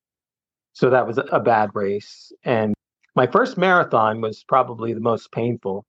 So 0.72 0.90
that 0.90 1.06
was 1.06 1.18
a 1.18 1.40
bad 1.40 1.70
race. 1.74 2.32
And 2.44 2.74
my 3.14 3.26
first 3.26 3.58
marathon 3.58 4.20
was 4.20 4.44
probably 4.44 4.94
the 4.94 5.00
most 5.00 5.32
painful 5.32 5.84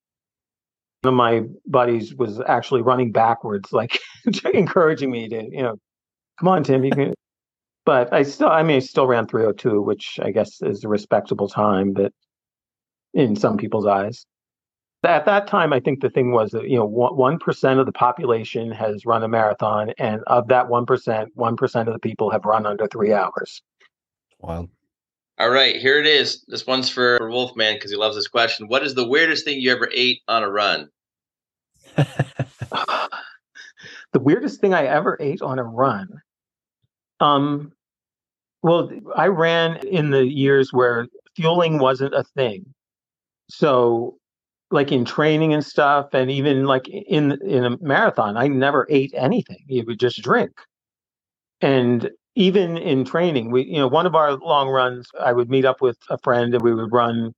one 1.01 1.13
of 1.13 1.17
my 1.17 1.43
buddies 1.65 2.13
was 2.13 2.39
actually 2.41 2.81
running 2.81 3.12
backwards, 3.12 3.74
like 3.74 4.00
encouraging 4.53 5.12
me 5.12 5.27
to, 5.29 5.43
you 5.43 5.63
know, 5.63 5.75
come 6.39 6.48
on, 6.48 6.63
Tim, 6.63 6.84
you 6.84 6.91
can. 6.91 7.13
But 7.84 8.13
I 8.13 8.22
still, 8.22 8.48
I 8.48 8.62
mean, 8.62 8.75
I 8.75 8.79
still 8.79 9.08
ran 9.08 9.25
302, 9.25 9.81
which 9.81 10.20
I 10.22 10.29
guess 10.29 10.62
is 10.62 10.84
a 10.84 10.88
respectable 10.88 11.50
time, 11.50 11.93
but 11.93 12.13
in 13.15 13.36
some 13.36 13.58
people's 13.58 13.88
eyes. 13.88 14.24
At 15.03 15.25
that 15.25 15.48
time, 15.48 15.74
I 15.74 15.79
think 15.79 16.00
the 16.00 16.12
thing 16.12 16.31
was 16.31 16.51
that, 16.51 16.70
you 16.70 16.77
know, 16.77 16.88
1% 16.88 17.79
of 17.79 17.86
the 17.88 17.91
population 17.91 18.72
has 18.72 19.03
run 19.03 19.24
a 19.24 19.27
marathon. 19.27 19.93
And 19.98 20.22
of 20.27 20.48
that 20.50 20.67
1%, 20.67 21.25
1% 21.36 21.88
of 21.88 21.93
the 21.93 22.00
people 22.00 22.29
have 22.29 22.46
run 22.46 22.67
under 22.67 22.86
three 22.86 23.13
hours. 23.13 23.63
Wow. 24.39 24.70
All 25.41 25.50
right, 25.50 25.75
here 25.75 26.00
it 26.00 26.05
is. 26.05 26.45
This 26.48 26.67
one's 26.67 26.88
for 26.88 27.17
Wolfman 27.27 27.74
because 27.74 27.89
he 27.89 27.98
loves 27.98 28.15
this 28.15 28.27
question. 28.27 28.67
What 28.67 28.83
is 28.83 28.93
the 28.93 29.07
weirdest 29.07 29.43
thing 29.43 29.60
you 29.60 29.71
ever 29.71 29.89
ate 29.91 30.19
on 30.27 30.43
a 30.43 30.50
run? 30.51 30.88
the 31.98 33.10
weirdest 34.13 34.62
thing 34.62 34.75
I 34.75 34.86
ever 34.86 35.17
ate 35.19 35.41
on 35.41 35.57
a 35.57 35.63
run. 35.63 36.10
Um, 37.21 37.71
well, 38.62 38.91
I 39.15 39.29
ran 39.29 39.77
in 39.77 40.12
the 40.12 40.24
years 40.24 40.71
where 40.71 41.07
fueling 41.36 41.79
wasn't 41.79 42.13
a 42.13 42.24
thing. 42.36 42.71
So, 43.50 44.19
like 44.69 44.91
in 44.91 45.05
training 45.05 45.55
and 45.55 45.65
stuff, 45.65 46.13
and 46.13 46.29
even 46.29 46.65
like 46.65 46.88
in 46.88 47.31
in 47.41 47.65
a 47.65 47.77
marathon, 47.81 48.38
I 48.38 48.48
never 48.48 48.86
ate 48.91 49.12
anything. 49.15 49.65
You 49.65 49.86
would 49.88 50.00
just 50.00 50.21
drink. 50.21 50.51
And 51.62 52.12
even 52.35 52.77
in 52.77 53.03
training, 53.03 53.51
we, 53.51 53.63
you 53.63 53.77
know, 53.77 53.88
one 53.88 54.05
of 54.05 54.15
our 54.15 54.33
long 54.33 54.69
runs, 54.69 55.09
I 55.19 55.33
would 55.33 55.50
meet 55.50 55.65
up 55.65 55.81
with 55.81 55.97
a 56.09 56.17
friend 56.17 56.53
and 56.53 56.63
we 56.63 56.73
would 56.73 56.91
run 56.91 57.33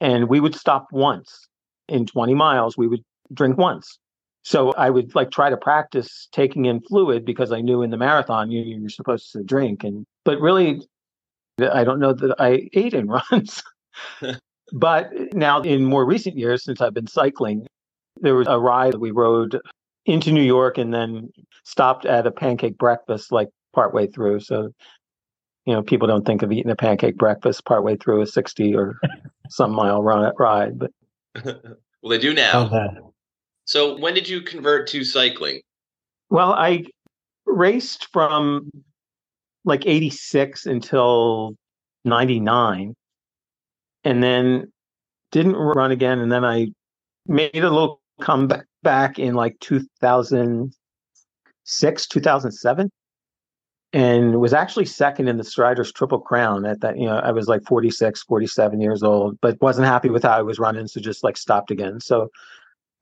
and 0.00 0.28
we 0.28 0.40
would 0.40 0.54
stop 0.54 0.86
once 0.90 1.48
in 1.88 2.06
20 2.06 2.34
miles. 2.34 2.76
We 2.76 2.88
would 2.88 3.02
drink 3.32 3.58
once. 3.58 3.98
So 4.42 4.72
I 4.72 4.90
would 4.90 5.14
like 5.14 5.30
try 5.30 5.50
to 5.50 5.56
practice 5.56 6.28
taking 6.32 6.66
in 6.66 6.80
fluid 6.80 7.24
because 7.24 7.52
I 7.52 7.60
knew 7.60 7.82
in 7.82 7.90
the 7.90 7.96
marathon 7.96 8.50
you, 8.50 8.62
you're 8.62 8.88
supposed 8.88 9.32
to 9.32 9.42
drink. 9.42 9.82
And, 9.84 10.06
but 10.24 10.40
really, 10.40 10.82
I 11.60 11.84
don't 11.84 11.98
know 11.98 12.12
that 12.12 12.36
I 12.38 12.68
ate 12.72 12.94
in 12.94 13.08
runs. 13.32 13.62
but 14.72 15.10
now 15.34 15.60
in 15.62 15.84
more 15.84 16.06
recent 16.06 16.38
years, 16.38 16.64
since 16.64 16.80
I've 16.80 16.94
been 16.94 17.06
cycling, 17.06 17.66
there 18.20 18.34
was 18.34 18.46
a 18.48 18.58
ride 18.58 18.92
that 18.92 19.00
we 19.00 19.10
rode 19.10 19.58
into 20.06 20.30
New 20.30 20.42
York 20.42 20.78
and 20.78 20.94
then 20.94 21.30
stopped 21.64 22.06
at 22.06 22.26
a 22.26 22.30
pancake 22.30 22.78
breakfast 22.78 23.32
like 23.32 23.48
partway 23.76 24.08
through. 24.08 24.40
So, 24.40 24.72
you 25.66 25.74
know, 25.74 25.82
people 25.82 26.08
don't 26.08 26.26
think 26.26 26.42
of 26.42 26.50
eating 26.50 26.72
a 26.72 26.76
pancake 26.76 27.16
breakfast 27.16 27.64
partway 27.66 27.96
through 27.96 28.22
a 28.22 28.26
60 28.26 28.74
or 28.74 28.98
some 29.50 29.70
mile 29.70 30.02
run 30.02 30.32
ride, 30.38 30.78
but 30.78 30.90
well, 31.44 32.08
they 32.08 32.18
do 32.18 32.34
now. 32.34 33.12
So, 33.66 33.96
when 33.98 34.14
did 34.14 34.28
you 34.28 34.40
convert 34.40 34.88
to 34.88 35.04
cycling? 35.04 35.60
Well, 36.30 36.52
I 36.52 36.84
raced 37.46 38.08
from 38.12 38.70
like 39.64 39.86
86 39.86 40.66
until 40.66 41.54
99 42.04 42.94
and 44.04 44.22
then 44.22 44.70
didn't 45.32 45.56
run 45.56 45.90
again 45.90 46.20
and 46.20 46.30
then 46.30 46.44
I 46.44 46.68
made 47.26 47.56
a 47.56 47.70
little 47.70 48.00
comeback 48.20 48.66
back 48.82 49.18
in 49.18 49.34
like 49.34 49.56
2006, 49.60 52.06
2007 52.06 52.90
and 53.96 54.38
was 54.42 54.52
actually 54.52 54.84
second 54.84 55.26
in 55.26 55.38
the 55.38 55.42
Striders 55.42 55.90
Triple 55.90 56.20
Crown 56.20 56.66
at 56.66 56.82
that. 56.82 56.98
You 56.98 57.06
know, 57.06 57.16
I 57.16 57.32
was 57.32 57.48
like 57.48 57.62
46, 57.64 58.24
47 58.24 58.78
years 58.78 59.02
old, 59.02 59.40
but 59.40 59.58
wasn't 59.62 59.86
happy 59.86 60.10
with 60.10 60.22
how 60.22 60.32
I 60.32 60.42
was 60.42 60.58
running, 60.58 60.86
so 60.86 61.00
just 61.00 61.24
like 61.24 61.38
stopped 61.38 61.70
again. 61.70 62.00
So 62.00 62.28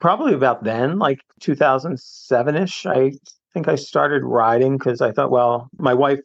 probably 0.00 0.34
about 0.34 0.62
then, 0.62 1.00
like 1.00 1.18
2007 1.40 2.54
ish, 2.54 2.86
I 2.86 3.10
think 3.52 3.66
I 3.66 3.74
started 3.74 4.22
riding 4.22 4.78
because 4.78 5.00
I 5.00 5.10
thought, 5.10 5.32
well, 5.32 5.68
my 5.78 5.94
wife 5.94 6.20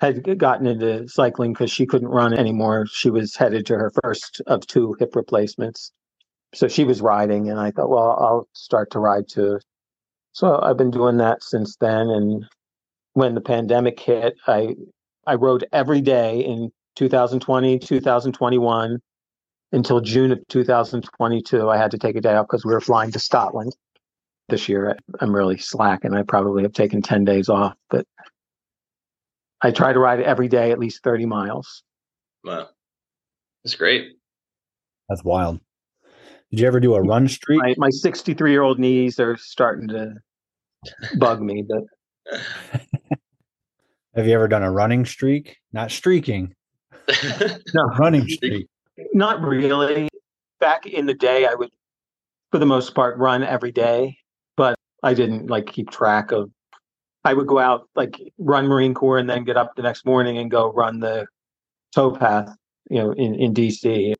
had 0.00 0.36
gotten 0.36 0.66
into 0.66 1.06
cycling 1.06 1.52
because 1.52 1.70
she 1.70 1.86
couldn't 1.86 2.08
run 2.08 2.34
anymore. 2.34 2.86
She 2.90 3.08
was 3.08 3.36
headed 3.36 3.66
to 3.66 3.74
her 3.74 3.92
first 4.02 4.42
of 4.48 4.66
two 4.66 4.96
hip 4.98 5.14
replacements. 5.14 5.92
So 6.56 6.66
she 6.66 6.82
was 6.82 7.00
riding, 7.00 7.48
and 7.50 7.60
I 7.60 7.70
thought, 7.70 7.88
well, 7.88 8.18
I'll 8.20 8.48
start 8.52 8.90
to 8.90 8.98
ride 8.98 9.28
too. 9.28 9.60
So 10.32 10.58
I've 10.60 10.76
been 10.76 10.90
doing 10.90 11.18
that 11.18 11.44
since 11.44 11.76
then. 11.76 12.08
And 12.08 12.48
when 13.14 13.34
the 13.34 13.40
pandemic 13.40 13.98
hit, 14.00 14.34
I 14.46 14.74
I 15.26 15.34
rode 15.34 15.66
every 15.72 16.00
day 16.00 16.40
in 16.44 16.70
2020, 16.96 17.78
2021 17.78 18.98
until 19.72 20.00
June 20.00 20.32
of 20.32 20.40
2022. 20.48 21.68
I 21.68 21.76
had 21.76 21.90
to 21.92 21.98
take 21.98 22.16
a 22.16 22.20
day 22.20 22.34
off 22.34 22.46
because 22.46 22.64
we 22.64 22.72
were 22.72 22.80
flying 22.80 23.12
to 23.12 23.18
Scotland. 23.18 23.74
This 24.48 24.68
year, 24.68 24.96
I'm 25.20 25.34
really 25.34 25.56
slack, 25.56 26.04
and 26.04 26.14
I 26.16 26.22
probably 26.24 26.62
have 26.64 26.72
taken 26.72 27.00
10 27.00 27.24
days 27.24 27.48
off. 27.48 27.74
But 27.88 28.06
I 29.62 29.70
try 29.70 29.92
to 29.92 29.98
ride 29.98 30.20
every 30.20 30.48
day 30.48 30.72
at 30.72 30.78
least 30.78 31.02
30 31.04 31.26
miles. 31.26 31.82
Wow, 32.44 32.68
that's 33.64 33.76
great. 33.76 34.12
That's 35.08 35.22
wild. 35.22 35.60
Did 36.50 36.60
you 36.60 36.66
ever 36.66 36.80
do 36.80 36.94
a 36.94 37.00
run 37.00 37.28
streak? 37.28 37.60
My, 37.62 37.74
my 37.78 37.90
63 37.90 38.50
year 38.50 38.62
old 38.62 38.78
knees 38.78 39.18
are 39.20 39.36
starting 39.36 39.88
to 39.88 40.14
bug 41.16 41.40
me, 41.40 41.64
but 41.66 41.84
Have 44.14 44.26
you 44.26 44.34
ever 44.34 44.46
done 44.46 44.62
a 44.62 44.70
running 44.70 45.06
streak? 45.06 45.56
Not 45.72 45.90
streaking. 45.90 46.54
no, 47.74 47.84
running 47.98 48.28
streak. 48.28 48.68
Not 49.14 49.40
really. 49.40 50.08
Back 50.60 50.86
in 50.86 51.06
the 51.06 51.14
day, 51.14 51.46
I 51.46 51.54
would, 51.54 51.70
for 52.50 52.58
the 52.58 52.66
most 52.66 52.94
part, 52.94 53.18
run 53.18 53.42
every 53.42 53.72
day, 53.72 54.18
but 54.56 54.76
I 55.02 55.14
didn't 55.14 55.48
like 55.48 55.66
keep 55.66 55.90
track 55.90 56.30
of. 56.30 56.50
I 57.24 57.34
would 57.34 57.46
go 57.46 57.58
out 57.58 57.88
like 57.94 58.20
run 58.38 58.66
Marine 58.66 58.94
Corps 58.94 59.18
and 59.18 59.30
then 59.30 59.44
get 59.44 59.56
up 59.56 59.74
the 59.76 59.82
next 59.82 60.04
morning 60.04 60.38
and 60.38 60.50
go 60.50 60.72
run 60.72 61.00
the 61.00 61.26
towpath, 61.94 62.54
you 62.90 62.98
know, 62.98 63.12
in 63.12 63.34
in 63.36 63.54
DC. 63.54 64.14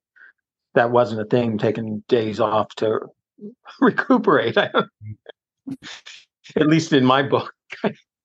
That 0.74 0.90
wasn't 0.90 1.20
a 1.20 1.26
thing. 1.26 1.58
Taking 1.58 2.02
days 2.08 2.40
off 2.40 2.74
to 2.76 3.00
recuperate. 3.80 4.56
At 4.56 4.86
least 6.56 6.92
in 6.92 7.04
my 7.04 7.22
book 7.22 7.52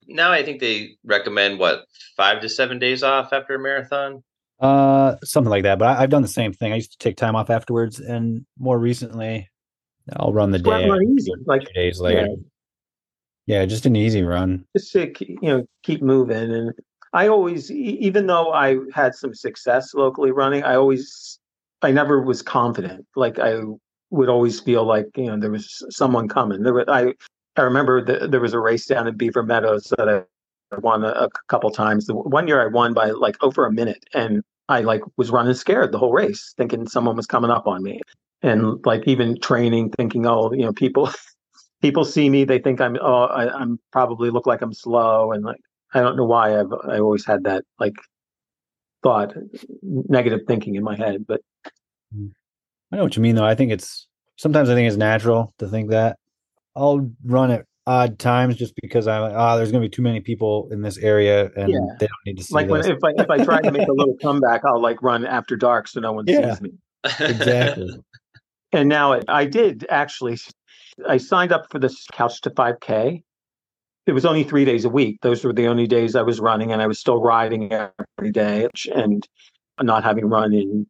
now 0.08 0.32
I 0.32 0.44
think 0.44 0.60
they 0.60 0.96
recommend 1.04 1.60
what 1.60 1.86
five 2.16 2.42
to 2.42 2.50
seven 2.50 2.80
days 2.80 3.04
off 3.04 3.34
after 3.34 3.56
a 3.56 3.60
marathon. 3.60 4.24
Uh, 4.60 5.16
something 5.24 5.52
like 5.52 5.64
that. 5.64 5.78
But 5.78 5.90
I, 5.90 6.02
have 6.02 6.10
done 6.10 6.24
the 6.24 6.28
same 6.28 6.54
thing. 6.54 6.74
I 6.74 6.78
used 6.78 6.92
to 6.92 6.98
take 6.98 7.16
time 7.16 7.36
off 7.36 7.50
afterwards, 7.50 8.00
and 8.00 8.46
more 8.58 8.80
recently, 8.80 9.50
I'll 10.16 10.34
run 10.34 10.52
the 10.52 10.60
day 10.60 10.90
easy, 11.16 11.32
like 11.46 11.62
two 11.62 11.74
days 11.74 12.00
later. 12.00 12.28
Yeah. 13.46 13.60
yeah, 13.60 13.66
just 13.66 13.86
an 13.86 13.96
easy 13.96 14.24
run. 14.24 14.66
Just 14.76 14.94
to 14.94 15.14
you 15.20 15.38
know 15.42 15.64
keep 15.84 16.02
moving, 16.02 16.52
and 16.52 16.74
I 17.14 17.28
always, 17.28 17.70
even 17.72 18.28
though 18.28 18.52
I 18.52 18.78
had 18.94 19.14
some 19.14 19.36
success 19.36 19.94
locally 19.94 20.32
running, 20.32 20.64
I 20.64 20.76
always, 20.76 21.40
I 21.84 21.92
never 21.92 22.22
was 22.22 22.42
confident. 22.42 23.06
Like 23.16 23.38
I 23.38 23.60
would 24.10 24.30
always 24.30 24.60
feel 24.60 24.86
like 24.86 25.06
you 25.16 25.26
know 25.28 25.40
there 25.40 25.52
was 25.52 25.86
someone 25.90 26.28
coming. 26.28 26.64
There 26.64 26.74
was 26.74 26.86
I 26.88 27.14
I 27.58 27.62
remember 27.62 28.04
the, 28.04 28.28
there 28.28 28.40
was 28.40 28.54
a 28.54 28.60
race 28.60 28.86
down 28.86 29.08
in 29.08 29.18
Beaver 29.18 29.44
Meadows 29.44 29.92
that 29.98 30.08
I 30.08 30.78
won 30.80 31.04
a, 31.04 31.10
a 31.10 31.30
couple 31.48 31.70
times. 31.72 32.06
The 32.06 32.16
one 32.16 32.48
year 32.48 32.62
I 32.62 32.68
won 32.68 32.94
by 32.94 33.12
like 33.12 33.36
over 33.42 33.66
a 33.66 33.72
minute, 33.72 34.04
and 34.14 34.44
I 34.70 34.82
like 34.82 35.02
was 35.18 35.32
running 35.32 35.54
scared 35.54 35.92
the 35.92 35.98
whole 35.98 36.14
race, 36.14 36.54
thinking 36.58 36.88
someone 36.88 37.16
was 37.16 37.26
coming 37.26 37.50
up 37.50 37.68
on 37.68 37.84
me, 37.84 38.02
and 38.42 38.86
like 38.86 39.08
even 39.08 39.40
training, 39.40 39.92
thinking, 39.92 40.26
oh, 40.28 40.52
you 40.52 40.64
know, 40.64 40.74
people 40.74 41.12
people 41.82 42.06
see 42.06 42.30
me, 42.30 42.44
they 42.44 42.60
think 42.60 42.80
I'm 42.80 42.98
oh, 43.02 43.24
I, 43.26 43.50
I'm 43.50 43.80
probably 43.92 44.30
look 44.30 44.46
like 44.46 44.62
I'm 44.62 44.74
slow, 44.74 45.32
and 45.32 45.44
like 45.44 45.62
I 45.94 46.02
don't 46.02 46.18
know 46.18 46.26
why 46.26 46.60
I've 46.60 46.74
I 46.88 47.00
always 47.00 47.26
had 47.26 47.44
that 47.46 47.64
like 47.80 47.96
thought, 49.04 49.34
negative 49.82 50.42
thinking 50.48 50.76
in 50.76 50.84
my 50.84 50.96
head, 50.96 51.26
but 51.28 51.42
hmm. 52.14 52.28
I 52.92 52.98
know 52.98 53.04
what 53.04 53.16
you 53.16 53.22
mean 53.22 53.36
though. 53.36 53.46
I 53.46 53.56
think 53.56 53.72
it's 53.72 54.08
sometimes 54.38 54.70
I 54.70 54.76
think 54.76 54.88
it's 54.88 54.98
natural 54.98 55.54
to 55.58 55.68
think 55.68 55.90
that 55.90 56.18
I'll 56.78 57.10
run 57.26 57.52
at 57.52 57.66
odd 57.88 58.20
times 58.20 58.58
just 58.58 58.74
because 58.82 59.08
I'm 59.08 59.22
like, 59.22 59.34
ah, 59.34 59.54
oh, 59.54 59.58
there's 59.58 59.72
going 59.72 59.82
to 59.82 59.90
be 59.90 59.96
too 59.96 60.02
many 60.02 60.20
people 60.20 60.68
in 60.72 60.82
this 60.82 60.98
area 60.98 61.50
and 61.56 61.70
yeah. 61.70 61.80
they 62.00 62.06
don't 62.06 62.26
need 62.26 62.38
to 62.38 62.44
see 62.44 62.54
like 62.54 62.70
when, 62.70 62.86
if 62.86 63.04
I 63.04 63.12
if 63.18 63.30
I 63.30 63.44
try 63.44 63.62
to 63.62 63.72
make 63.72 63.88
a 63.88 63.94
little 63.94 64.16
comeback, 64.22 64.62
I'll 64.66 64.82
like 64.82 65.02
run 65.02 65.26
after 65.26 65.56
dark 65.56 65.88
so 65.88 66.00
no 66.00 66.12
one 66.12 66.26
yeah, 66.28 66.54
sees 66.54 66.62
me. 66.62 66.72
Exactly. 67.20 67.90
and 68.74 68.90
now 68.90 69.14
it, 69.14 69.26
I 69.28 69.46
did 69.46 69.88
actually. 69.90 70.38
I 71.08 71.18
signed 71.18 71.52
up 71.52 71.68
for 71.72 71.80
this 71.80 72.06
Couch 72.12 72.42
to 72.42 72.50
5K. 72.50 73.24
It 74.08 74.12
was 74.14 74.26
only 74.26 74.44
three 74.44 74.66
days 74.66 74.84
a 74.84 74.90
week. 74.90 75.20
Those 75.22 75.44
were 75.44 75.54
the 75.54 75.68
only 75.68 75.86
days 75.86 76.16
I 76.16 76.24
was 76.24 76.40
running, 76.40 76.72
and 76.72 76.82
I 76.82 76.88
was 76.88 77.00
still 77.00 77.22
riding 77.22 77.72
every 77.72 78.32
day 78.32 78.68
and 78.94 79.28
not 79.82 80.04
having 80.04 80.26
run 80.26 80.54
in 80.54 80.88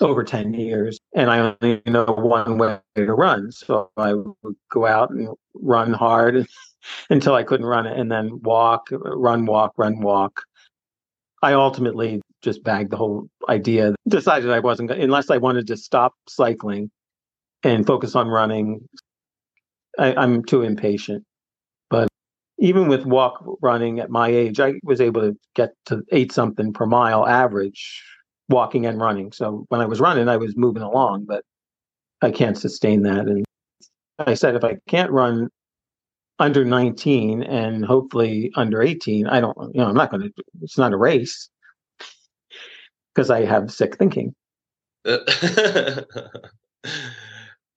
over 0.00 0.24
10 0.24 0.54
years 0.54 0.98
and 1.14 1.30
I 1.30 1.56
only 1.60 1.82
know 1.86 2.04
one 2.04 2.58
way 2.58 2.80
to 2.96 3.14
run. 3.14 3.50
So 3.50 3.90
I 3.96 4.14
would 4.14 4.56
go 4.70 4.86
out 4.86 5.10
and 5.10 5.28
run 5.54 5.92
hard 5.92 6.46
until 7.10 7.34
I 7.34 7.42
couldn't 7.42 7.66
run 7.66 7.86
it 7.86 7.98
and 7.98 8.10
then 8.10 8.40
walk, 8.42 8.88
run, 8.90 9.46
walk, 9.46 9.72
run, 9.76 10.00
walk. 10.00 10.42
I 11.42 11.52
ultimately 11.52 12.20
just 12.42 12.62
bagged 12.62 12.90
the 12.90 12.96
whole 12.96 13.28
idea, 13.48 13.94
decided 14.08 14.50
I 14.50 14.60
wasn't, 14.60 14.88
going 14.88 15.02
unless 15.02 15.30
I 15.30 15.36
wanted 15.36 15.66
to 15.68 15.76
stop 15.76 16.12
cycling 16.28 16.90
and 17.62 17.86
focus 17.86 18.14
on 18.14 18.28
running. 18.28 18.86
I, 19.98 20.14
I'm 20.14 20.44
too 20.44 20.62
impatient. 20.62 21.24
But 21.88 22.08
even 22.58 22.88
with 22.88 23.06
walk 23.06 23.44
running 23.62 24.00
at 24.00 24.10
my 24.10 24.28
age, 24.28 24.60
I 24.60 24.74
was 24.82 25.00
able 25.00 25.22
to 25.22 25.36
get 25.54 25.70
to 25.86 26.02
eight 26.12 26.32
something 26.32 26.72
per 26.72 26.86
mile 26.86 27.26
average 27.26 28.02
walking 28.48 28.86
and 28.86 29.00
running. 29.00 29.32
So 29.32 29.66
when 29.68 29.80
I 29.80 29.86
was 29.86 30.00
running, 30.00 30.28
I 30.28 30.36
was 30.36 30.56
moving 30.56 30.82
along, 30.82 31.24
but 31.26 31.44
I 32.22 32.30
can't 32.30 32.56
sustain 32.56 33.02
that. 33.02 33.26
And 33.26 33.44
I 34.18 34.34
said, 34.34 34.54
if 34.54 34.64
I 34.64 34.78
can't 34.88 35.10
run 35.10 35.48
under 36.38 36.64
19 36.64 37.42
and 37.42 37.84
hopefully 37.84 38.52
under 38.56 38.82
18, 38.82 39.26
I 39.26 39.40
don't, 39.40 39.56
you 39.74 39.80
know, 39.80 39.88
I'm 39.88 39.94
not 39.94 40.10
going 40.10 40.22
to, 40.22 40.32
it's 40.62 40.78
not 40.78 40.92
a 40.92 40.96
race 40.96 41.48
because 43.14 43.30
I 43.30 43.44
have 43.44 43.72
sick 43.72 43.96
thinking. 43.96 44.34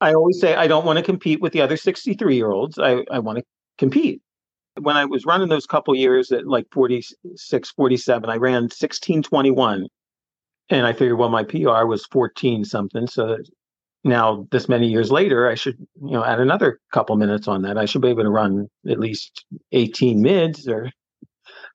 I 0.01 0.13
always 0.13 0.39
say 0.39 0.55
I 0.55 0.67
don't 0.67 0.85
want 0.85 0.97
to 0.97 1.03
compete 1.03 1.41
with 1.41 1.53
the 1.53 1.61
other 1.61 1.77
63 1.77 2.35
year 2.35 2.51
olds. 2.51 2.79
I, 2.79 3.03
I 3.11 3.19
want 3.19 3.39
to 3.39 3.43
compete. 3.77 4.21
When 4.79 4.95
I 4.95 5.05
was 5.05 5.25
running 5.25 5.49
those 5.49 5.65
couple 5.65 5.93
years 5.95 6.31
at 6.31 6.47
like 6.47 6.65
46, 6.71 7.71
47, 7.71 8.29
I 8.29 8.35
ran 8.35 8.63
1621 8.63 9.87
and 10.69 10.85
I 10.85 10.93
figured, 10.93 11.17
well, 11.17 11.29
my 11.29 11.43
PR 11.43 11.85
was 11.85 12.05
14 12.05 12.63
something. 12.65 13.07
So 13.07 13.37
now, 14.03 14.47
this 14.51 14.69
many 14.69 14.87
years 14.87 15.11
later, 15.11 15.49
I 15.49 15.55
should, 15.55 15.77
you 16.01 16.11
know, 16.11 16.23
add 16.23 16.39
another 16.39 16.79
couple 16.93 17.15
minutes 17.17 17.47
on 17.47 17.63
that. 17.63 17.77
I 17.77 17.85
should 17.85 18.01
be 18.01 18.09
able 18.09 18.23
to 18.23 18.29
run 18.29 18.67
at 18.87 18.99
least 18.99 19.45
18 19.71 20.21
mids 20.21 20.67
or 20.67 20.91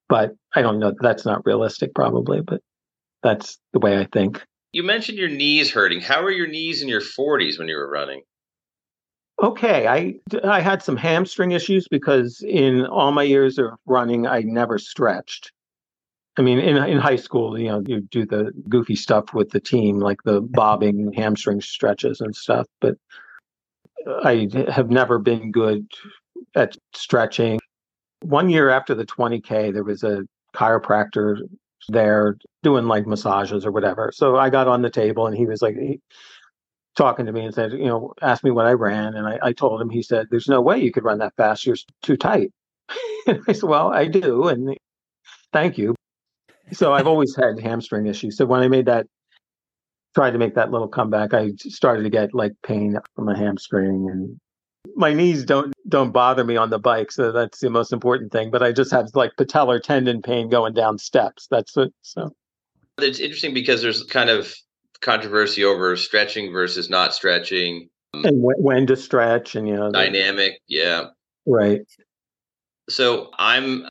But 0.09 0.33
I 0.55 0.63
don't 0.63 0.79
know. 0.79 0.95
That's 1.01 1.25
not 1.25 1.45
realistic, 1.45 1.95
probably, 1.95 2.41
but 2.41 2.61
that's 3.23 3.59
the 3.73 3.79
way 3.79 3.99
I 3.99 4.07
think. 4.13 4.43
You 4.73 4.83
mentioned 4.83 5.19
your 5.19 5.29
knees 5.29 5.71
hurting. 5.71 6.01
How 6.01 6.23
were 6.23 6.31
your 6.31 6.47
knees 6.47 6.83
in 6.83 6.89
your 6.89 7.01
40s 7.01 7.59
when 7.59 7.69
you 7.69 7.77
were 7.77 7.91
running? 7.91 8.23
Okay, 9.43 9.87
I 9.89 10.15
I 10.45 10.61
had 10.61 10.83
some 10.83 10.97
hamstring 10.97 11.51
issues 11.51 11.89
because 11.89 12.43
in 12.47 12.87
all 12.87 13.11
my 13.11 13.25
years 13.25 13.59
of 13.59 13.71
running, 13.87 14.27
I 14.27 14.41
never 14.41 14.79
stretched. 14.79 15.51
I 16.37 16.43
mean, 16.43 16.59
in 16.59 16.77
in 16.77 16.99
high 16.99 17.17
school, 17.17 17.59
you 17.59 17.69
know, 17.69 17.83
you 17.87 18.01
do 18.01 18.27
the 18.27 18.53
goofy 18.69 18.97
stuff 18.97 19.33
with 19.35 19.51
the 19.51 19.61
team, 19.61 19.99
like 19.99 20.23
the 20.25 20.41
bobbing 20.53 21.13
hamstring 21.13 21.61
stretches 21.61 22.21
and 22.21 22.35
stuff. 22.35 22.67
But 22.81 22.97
I 24.07 24.49
have 24.69 24.91
never 24.91 25.19
been 25.19 25.51
good 25.53 25.87
at 26.55 26.77
stretching. 26.95 27.61
One 28.23 28.49
year 28.49 28.71
after 28.71 28.95
the 28.95 29.07
20K, 29.07 29.73
there 29.73 29.85
was 29.85 30.03
a 30.03 30.23
chiropractor 30.55 31.39
there 31.89 32.37
doing 32.63 32.87
like 32.87 33.07
massages 33.07 33.67
or 33.67 33.73
whatever. 33.73 34.11
So 34.15 34.37
I 34.37 34.51
got 34.51 34.69
on 34.69 34.83
the 34.83 34.91
table 34.91 35.27
and 35.27 35.37
he 35.37 35.47
was 35.47 35.61
like 35.61 35.77
he, 35.77 36.01
talking 36.97 37.27
to 37.27 37.33
me 37.33 37.45
and 37.45 37.55
said, 37.55 37.73
you 37.73 37.87
know, 37.87 38.15
asked 38.23 38.45
me 38.45 38.51
what 38.51 38.67
I 38.67 38.73
ran. 38.73 39.15
And 39.15 39.27
I, 39.27 39.39
I 39.43 39.53
told 39.53 39.81
him, 39.81 39.91
he 39.91 40.03
said, 40.03 40.29
there's 40.31 40.49
no 40.49 40.61
way 40.61 40.79
you 40.79 40.93
could 40.93 41.05
run 41.05 41.19
that 41.19 41.35
fast. 41.37 41.67
You're 41.67 41.77
too 42.03 42.17
tight. 42.17 42.53
I 42.89 43.53
said, 43.53 43.65
well, 43.65 43.93
I 43.93 44.07
do. 44.07 44.49
And 44.49 44.77
thank 45.53 45.77
you. 45.77 45.95
So 46.73 46.93
I've 46.93 47.07
always 47.07 47.37
had 47.37 47.61
hamstring 47.61 48.07
issues. 48.07 48.37
So 48.37 48.47
when 48.47 48.61
I 48.61 48.69
made 48.69 48.87
that 48.87 49.07
tried 50.15 50.31
to 50.31 50.39
make 50.39 50.55
that 50.55 50.71
little 50.71 50.89
comeback, 50.89 51.35
I 51.35 51.53
started 51.59 52.05
to 52.05 52.11
get 52.11 52.35
like 52.35 52.53
pain 52.63 52.97
from 53.15 53.27
my 53.27 53.37
hamstring 53.37 54.09
and 54.11 54.41
my 54.97 55.13
knees 55.13 55.45
don't 55.45 55.73
don't 55.89 56.13
bother 56.13 56.45
me 56.45 56.57
on 56.57 56.71
the 56.71 56.79
bike, 56.79 57.11
so 57.11 57.33
that's 57.33 57.61
the 57.61 57.71
most 57.71 57.93
important 57.93 58.33
thing. 58.33 58.51
But 58.51 58.63
I 58.63 58.73
just 58.73 58.91
have 58.91 59.09
like 59.15 59.33
patellar 59.39 59.83
tendon 59.83 60.23
pain 60.23 60.49
going 60.49 60.75
down 60.75 60.99
steps. 60.99 61.47
That's 61.51 61.77
it. 61.77 61.93
So 62.03 62.35
it's 62.99 63.19
interesting 63.19 63.55
because 63.55 63.83
there's 63.83 64.05
kind 64.05 64.31
of 64.31 64.55
controversy 65.01 65.65
over 65.65 65.97
stretching 65.97 66.53
versus 66.53 66.91
not 66.91 67.15
stretching, 67.15 67.89
and 68.13 68.43
when, 68.43 68.57
when 68.57 68.87
to 68.87 68.97
stretch, 68.97 69.55
and 69.55 69.67
you 69.67 69.75
know, 69.75 69.91
dynamic. 69.91 70.61
Yeah, 70.69 71.07
right. 71.47 71.81
So 72.89 73.31
I'm. 73.39 73.89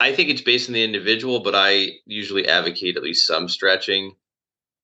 I 0.00 0.12
think 0.12 0.28
it's 0.28 0.40
based 0.40 0.68
on 0.68 0.74
the 0.74 0.84
individual, 0.84 1.40
but 1.40 1.54
I 1.54 1.88
usually 2.06 2.48
advocate 2.48 2.96
at 2.96 3.02
least 3.02 3.26
some 3.26 3.48
stretching 3.48 4.14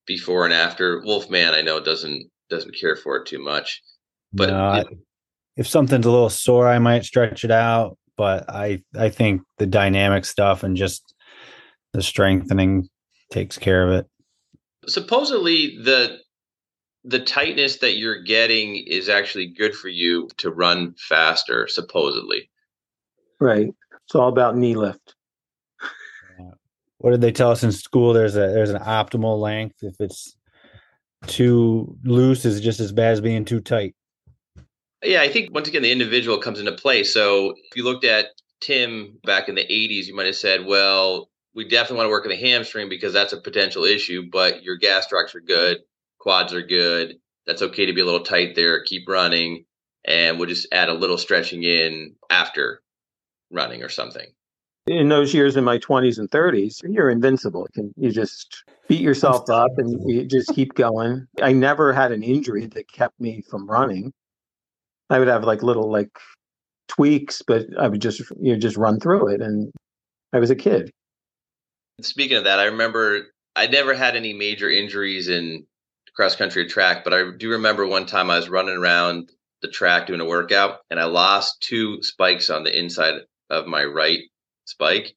before 0.07 0.45
and 0.45 0.55
after. 0.55 1.03
Wolfman, 1.05 1.55
I 1.55 1.63
know 1.63 1.81
doesn't 1.81 2.31
doesn't 2.49 2.75
care 2.75 2.97
for 2.97 3.17
it 3.17 3.27
too 3.27 3.43
much, 3.43 3.83
but 4.33 4.51
no, 4.51 4.57
I, 4.57 4.85
if 5.57 5.67
something's 5.67 6.07
a 6.07 6.11
little 6.11 6.31
sore, 6.31 6.69
I 6.69 6.79
might 6.79 7.05
stretch 7.05 7.45
it 7.45 7.51
out. 7.51 7.99
But 8.17 8.49
I 8.49 8.83
I 8.97 9.09
think 9.09 9.43
the 9.59 9.67
dynamic 9.67 10.25
stuff 10.25 10.63
and 10.63 10.77
just 10.77 11.15
the 11.93 12.03
strengthening 12.03 12.89
takes 13.31 13.59
care 13.59 13.87
of 13.87 13.93
it. 13.93 14.07
Supposedly 14.87 15.79
the 15.83 16.19
the 17.05 17.21
tightness 17.21 17.79
that 17.79 17.97
you're 17.97 18.23
getting 18.23 18.77
is 18.87 19.09
actually 19.09 19.47
good 19.47 19.75
for 19.75 19.89
you 19.89 20.29
to 20.37 20.51
run 20.51 20.95
faster. 21.09 21.67
Supposedly, 21.67 22.51
right? 23.41 23.71
It's 24.11 24.17
all 24.17 24.29
about 24.29 24.57
knee 24.57 24.75
lift 24.75 25.15
what 27.01 27.13
did 27.13 27.23
they 27.23 27.33
tell 27.33 27.51
us 27.51 27.63
in 27.63 27.73
school? 27.73 28.13
There's 28.13 28.37
a 28.37 28.41
there's 28.41 28.71
an 28.71 28.83
optimal 28.83 29.41
length. 29.41 29.77
If 29.81 29.95
it's 30.01 30.37
too 31.27 31.97
loose, 32.05 32.45
is 32.45 32.61
just 32.61 32.79
as 32.79 32.93
bad 32.93 33.13
as 33.13 33.23
being 33.23 33.47
too 33.47 33.61
tight. 33.61 33.95
Yeah, 35.03 35.23
I 35.23 35.29
think 35.29 35.55
once 35.55 35.67
again 35.67 35.81
the 35.81 35.91
individual 35.91 36.39
comes 36.39 36.61
into 36.61 36.73
play. 36.73 37.05
So 37.05 37.55
if 37.71 37.75
you 37.75 37.85
looked 37.85 38.05
at 38.05 38.27
Tim 38.61 39.19
back 39.25 39.49
in 39.49 39.55
the 39.55 39.65
80s, 39.65 40.05
you 40.05 40.15
might 40.15 40.27
have 40.27 40.37
said, 40.37 40.67
well, 40.67 41.31
we 41.55 41.67
definitely 41.67 41.97
want 41.97 42.09
to 42.09 42.11
work 42.11 42.27
on 42.27 42.31
the 42.31 42.37
hamstring 42.37 42.91
because 42.91 43.15
that's 43.15 43.33
a 43.33 43.41
potential 43.41 43.85
issue, 43.85 44.29
but 44.31 44.63
your 44.63 44.79
gastrocs 44.79 45.35
are 45.35 45.41
good, 45.41 45.79
quads 46.19 46.53
are 46.53 46.61
good. 46.61 47.15
That's 47.47 47.63
okay 47.63 47.87
to 47.87 47.95
be 47.95 48.03
a 48.03 48.05
little 48.05 48.21
tight 48.21 48.55
there. 48.55 48.85
Keep 48.85 49.09
running, 49.09 49.65
and 50.05 50.39
we'll 50.39 50.51
just 50.51 50.69
add 50.71 50.91
a 50.91 50.95
little 50.95 51.17
stretching 51.17 51.63
in 51.63 52.15
after 52.29 52.83
running 53.51 53.83
or 53.83 53.89
something 53.89 54.27
in 54.87 55.09
those 55.09 55.35
years 55.35 55.57
in 55.57 55.65
my 55.65 55.79
20s 55.79 56.19
and 56.19 56.31
30s, 56.31 56.81
you're 56.83 57.11
invincible. 57.11 57.67
You 57.97 58.11
just 58.11 58.65
beat 58.89 59.01
yourself 59.01 59.49
up 59.49 59.71
and 59.79 60.01
you 60.09 60.25
just 60.25 60.53
keep 60.55 60.75
going. 60.75 61.27
I 61.43 61.53
never 61.53 61.93
had 61.93 62.13
an 62.13 62.23
injury 62.23 62.67
that 62.67 62.91
kept 62.91 63.19
me 63.21 63.43
from 63.49 63.71
running. 63.71 64.13
I 65.09 65.19
would 65.19 65.29
have 65.29 65.45
like 65.45 65.63
little 65.63 65.91
like 65.91 66.11
tweaks, 66.89 67.43
but 67.43 67.67
I 67.79 67.89
would 67.89 68.01
just 68.01 68.21
you 68.41 68.53
know 68.53 68.59
just 68.59 68.77
run 68.77 68.99
through 69.01 69.29
it. 69.29 69.41
And 69.41 69.71
I 70.33 70.39
was 70.39 70.51
a 70.51 70.57
kid. 70.57 70.91
Speaking 72.01 72.39
of 72.39 72.45
that, 72.45 72.59
I 72.59 72.65
remember 72.65 73.27
I 73.57 73.67
never 73.67 73.95
had 73.95 74.17
any 74.17 74.33
major 74.33 74.71
injuries 74.71 75.29
in 75.29 75.67
cross 76.17 76.37
country 76.37 76.67
track, 76.67 77.05
but 77.05 77.13
I 77.13 77.31
do 77.37 77.51
remember 77.51 77.87
one 77.87 78.07
time 78.07 78.31
I 78.31 78.39
was 78.39 78.49
running 78.49 78.77
around 78.77 79.31
the 79.63 79.69
track 79.69 80.07
doing 80.07 80.21
a 80.21 80.25
workout 80.25 80.79
and 80.91 80.99
I 80.99 81.05
lost 81.05 81.61
two 81.61 82.03
spikes 82.03 82.49
on 82.49 82.65
the 82.65 82.77
inside 82.77 83.21
of 83.51 83.67
my 83.67 83.85
right 83.85 84.21
spike. 84.65 85.15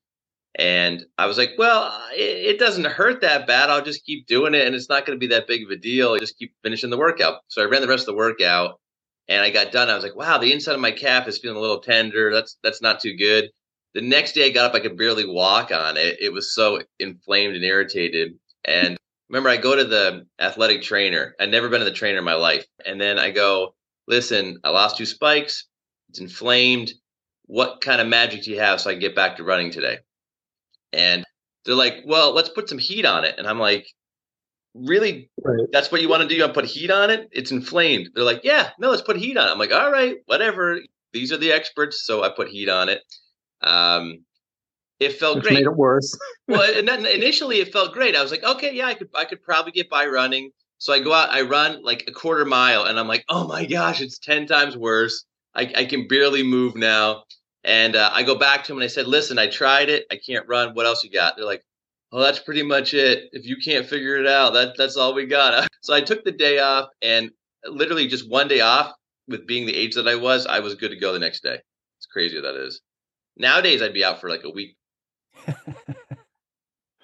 And 0.56 1.04
I 1.18 1.26
was 1.26 1.38
like, 1.38 1.54
well, 1.58 2.00
it, 2.14 2.56
it, 2.56 2.60
doesn't 2.60 2.86
hurt 2.86 3.22
that 3.22 3.48
bad. 3.48 3.72
I'll 3.72 3.84
just 3.84 4.06
keep 4.06 4.28
doing 4.28 4.54
it 4.54 4.68
and 4.68 4.76
it's 4.76 4.90
not 4.90 5.06
going 5.06 5.18
to 5.18 5.20
be 5.20 5.34
that 5.34 5.48
big 5.48 5.64
of 5.64 5.72
a 5.72 5.76
deal. 5.76 6.14
I 6.14 6.20
just 6.20 6.38
keep 6.38 6.54
finishing 6.64 6.92
the 6.92 6.98
workout. 6.98 7.42
So 7.48 7.64
I 7.64 7.66
ran 7.66 7.82
the 7.82 7.88
rest 7.88 8.02
of 8.02 8.14
the 8.14 8.18
workout 8.18 8.80
and 9.28 9.42
I 9.42 9.50
got 9.50 9.72
done. 9.72 9.90
I 9.90 9.96
was 9.96 10.04
like, 10.04 10.16
wow, 10.16 10.38
the 10.38 10.52
inside 10.52 10.76
of 10.76 10.82
my 10.82 10.92
calf 10.92 11.28
is 11.28 11.40
feeling 11.40 11.58
a 11.58 11.62
little 11.62 11.80
tender. 11.80 12.32
That's 12.32 12.58
that's 12.64 12.82
not 12.82 13.00
too 13.00 13.16
good. 13.16 13.50
The 13.94 14.02
next 14.02 14.34
day 14.34 14.46
I 14.46 14.50
got 14.50 14.66
up, 14.66 14.76
I 14.76 14.80
could 14.80 14.98
barely 14.98 15.26
walk 15.26 15.72
on 15.72 15.98
it. 15.98 16.18
It 16.20 16.34
was 16.34 16.54
so 16.54 16.82
inflamed 17.00 17.56
and 17.56 17.64
irritated. 17.64 18.34
And 18.66 18.98
remember, 19.30 19.50
I 19.50 19.58
go 19.58 19.76
to 19.76 19.84
the 19.84 20.26
athletic 20.40 20.82
trainer. 20.82 21.36
I'd 21.40 21.52
never 21.52 21.70
been 21.70 21.80
to 21.80 21.86
the 21.86 21.92
trainer 21.92 22.18
in 22.18 22.24
my 22.24 22.34
life. 22.34 22.66
And 22.86 23.00
then 23.00 23.20
I 23.20 23.32
go, 23.32 23.76
listen, 24.08 24.60
I 24.64 24.70
lost 24.70 24.98
two 24.98 25.06
spikes. 25.06 25.68
It's 26.10 26.20
inflamed 26.20 26.94
what 27.54 27.82
kind 27.82 28.02
of 28.02 28.08
magic 28.08 28.42
do 28.42 28.50
you 28.50 28.60
have 28.60 28.82
so 28.82 28.90
I 28.90 28.94
can 28.94 29.00
get 29.00 29.16
back 29.16 29.38
to 29.38 29.44
running 29.44 29.70
today? 29.70 30.00
And 30.92 31.24
they're 31.64 31.76
like, 31.76 31.98
well, 32.04 32.34
let's 32.34 32.50
put 32.50 32.68
some 32.68 32.80
heat 32.80 33.06
on 33.06 33.26
it. 33.26 33.36
And 33.38 33.46
I'm 33.46 33.60
like, 33.60 33.86
really? 34.74 35.30
Right. 35.44 35.68
That's 35.72 35.92
what 35.92 36.02
you 36.02 36.10
want 36.10 36.24
to 36.24 36.28
do? 36.28 36.34
You 36.34 36.42
want 36.42 36.56
to 36.56 36.62
put 36.62 36.68
heat 36.68 36.90
on 36.90 37.12
it? 37.12 37.30
It's 37.32 37.52
inflamed. 37.52 38.10
They're 38.16 38.24
like, 38.24 38.42
yeah, 38.44 38.72
no, 38.80 38.90
let's 38.90 39.04
put 39.04 39.18
heat 39.18 39.38
on 39.38 39.48
it. 39.48 39.52
I'm 39.52 39.60
like, 39.60 39.72
all 39.72 39.92
right, 39.92 40.16
whatever. 40.26 40.80
These 41.12 41.32
are 41.32 41.38
the 41.38 41.52
experts. 41.52 42.08
So 42.08 42.24
I 42.24 42.30
put 42.30 42.48
heat 42.48 42.70
on 42.70 42.90
it. 42.90 43.04
Um, 43.62 44.26
it 45.00 45.14
felt 45.20 45.36
Which 45.36 45.44
great. 45.44 45.54
Made 45.58 45.66
it 45.68 45.76
worse. 45.76 46.18
well, 46.48 46.68
and 46.76 46.88
then 46.88 47.06
initially 47.06 47.58
it 47.58 47.72
felt 47.72 47.94
great. 47.94 48.16
I 48.16 48.24
was 48.24 48.32
like, 48.32 48.44
okay, 48.44 48.74
yeah, 48.74 48.88
I 48.88 48.96
could, 48.96 49.10
I 49.14 49.26
could 49.26 49.44
probably 49.44 49.74
get 49.74 49.92
by 49.92 50.08
running. 50.08 50.50
So 50.80 50.92
I 50.92 51.02
go 51.02 51.14
out, 51.14 51.30
I 51.30 51.44
run 51.44 51.84
like 51.84 52.06
a 52.08 52.12
quarter 52.12 52.46
mile, 52.46 52.86
and 52.86 53.00
I'm 53.00 53.08
like, 53.08 53.26
oh 53.30 53.48
my 53.48 53.64
gosh, 53.68 54.02
it's 54.02 54.18
ten 54.18 54.48
times 54.48 54.76
worse. 54.76 55.24
I, 55.54 55.72
I 55.78 55.86
can 55.86 56.08
barely 56.08 56.42
move 56.42 56.76
now. 56.76 57.26
And 57.64 57.96
uh, 57.96 58.10
I 58.14 58.24
go 58.24 58.36
back 58.36 58.64
to 58.64 58.72
him 58.72 58.78
and 58.78 58.84
I 58.84 58.88
said, 58.88 59.08
listen, 59.08 59.40
I 59.40 59.48
tried 59.48 59.90
it. 59.90 60.06
I 60.12 60.18
can't 60.18 60.48
run. 60.48 60.74
What 60.74 60.86
else 60.86 61.04
you 61.04 61.10
got? 61.10 61.36
They're 61.36 61.46
like, 61.46 61.64
oh, 62.12 62.20
that's 62.20 62.40
pretty 62.40 62.64
much 62.64 62.94
it. 62.94 63.30
If 63.32 63.46
you 63.46 63.58
can't 63.58 63.86
figure 63.86 64.18
it 64.18 64.28
out, 64.28 64.54
that, 64.54 64.76
that's 64.78 64.98
all 64.98 65.14
we 65.14 65.26
got. 65.26 65.68
so 65.82 65.94
I 65.94 66.02
took 66.02 66.24
the 66.24 66.32
day 66.32 66.60
off 66.60 66.90
and 67.02 67.32
literally 67.66 68.08
just 68.08 68.30
one 68.30 68.48
day 68.48 68.62
off 68.62 68.94
with 69.28 69.48
being 69.48 69.66
the 69.66 69.76
age 69.76 69.96
that 69.96 70.08
I 70.08 70.16
was, 70.16 70.46
I 70.46 70.60
was 70.60 70.76
good 70.76 70.92
to 70.92 71.00
go 71.00 71.14
the 71.14 71.20
next 71.20 71.44
day. 71.44 71.60
It's 71.98 72.06
crazy 72.06 72.40
that 72.40 72.56
is. 72.56 72.82
Nowadays, 73.38 73.82
I'd 73.82 73.94
be 73.94 74.04
out 74.04 74.20
for 74.20 74.30
like 74.30 74.44
a 74.44 74.52
week. 74.52 74.76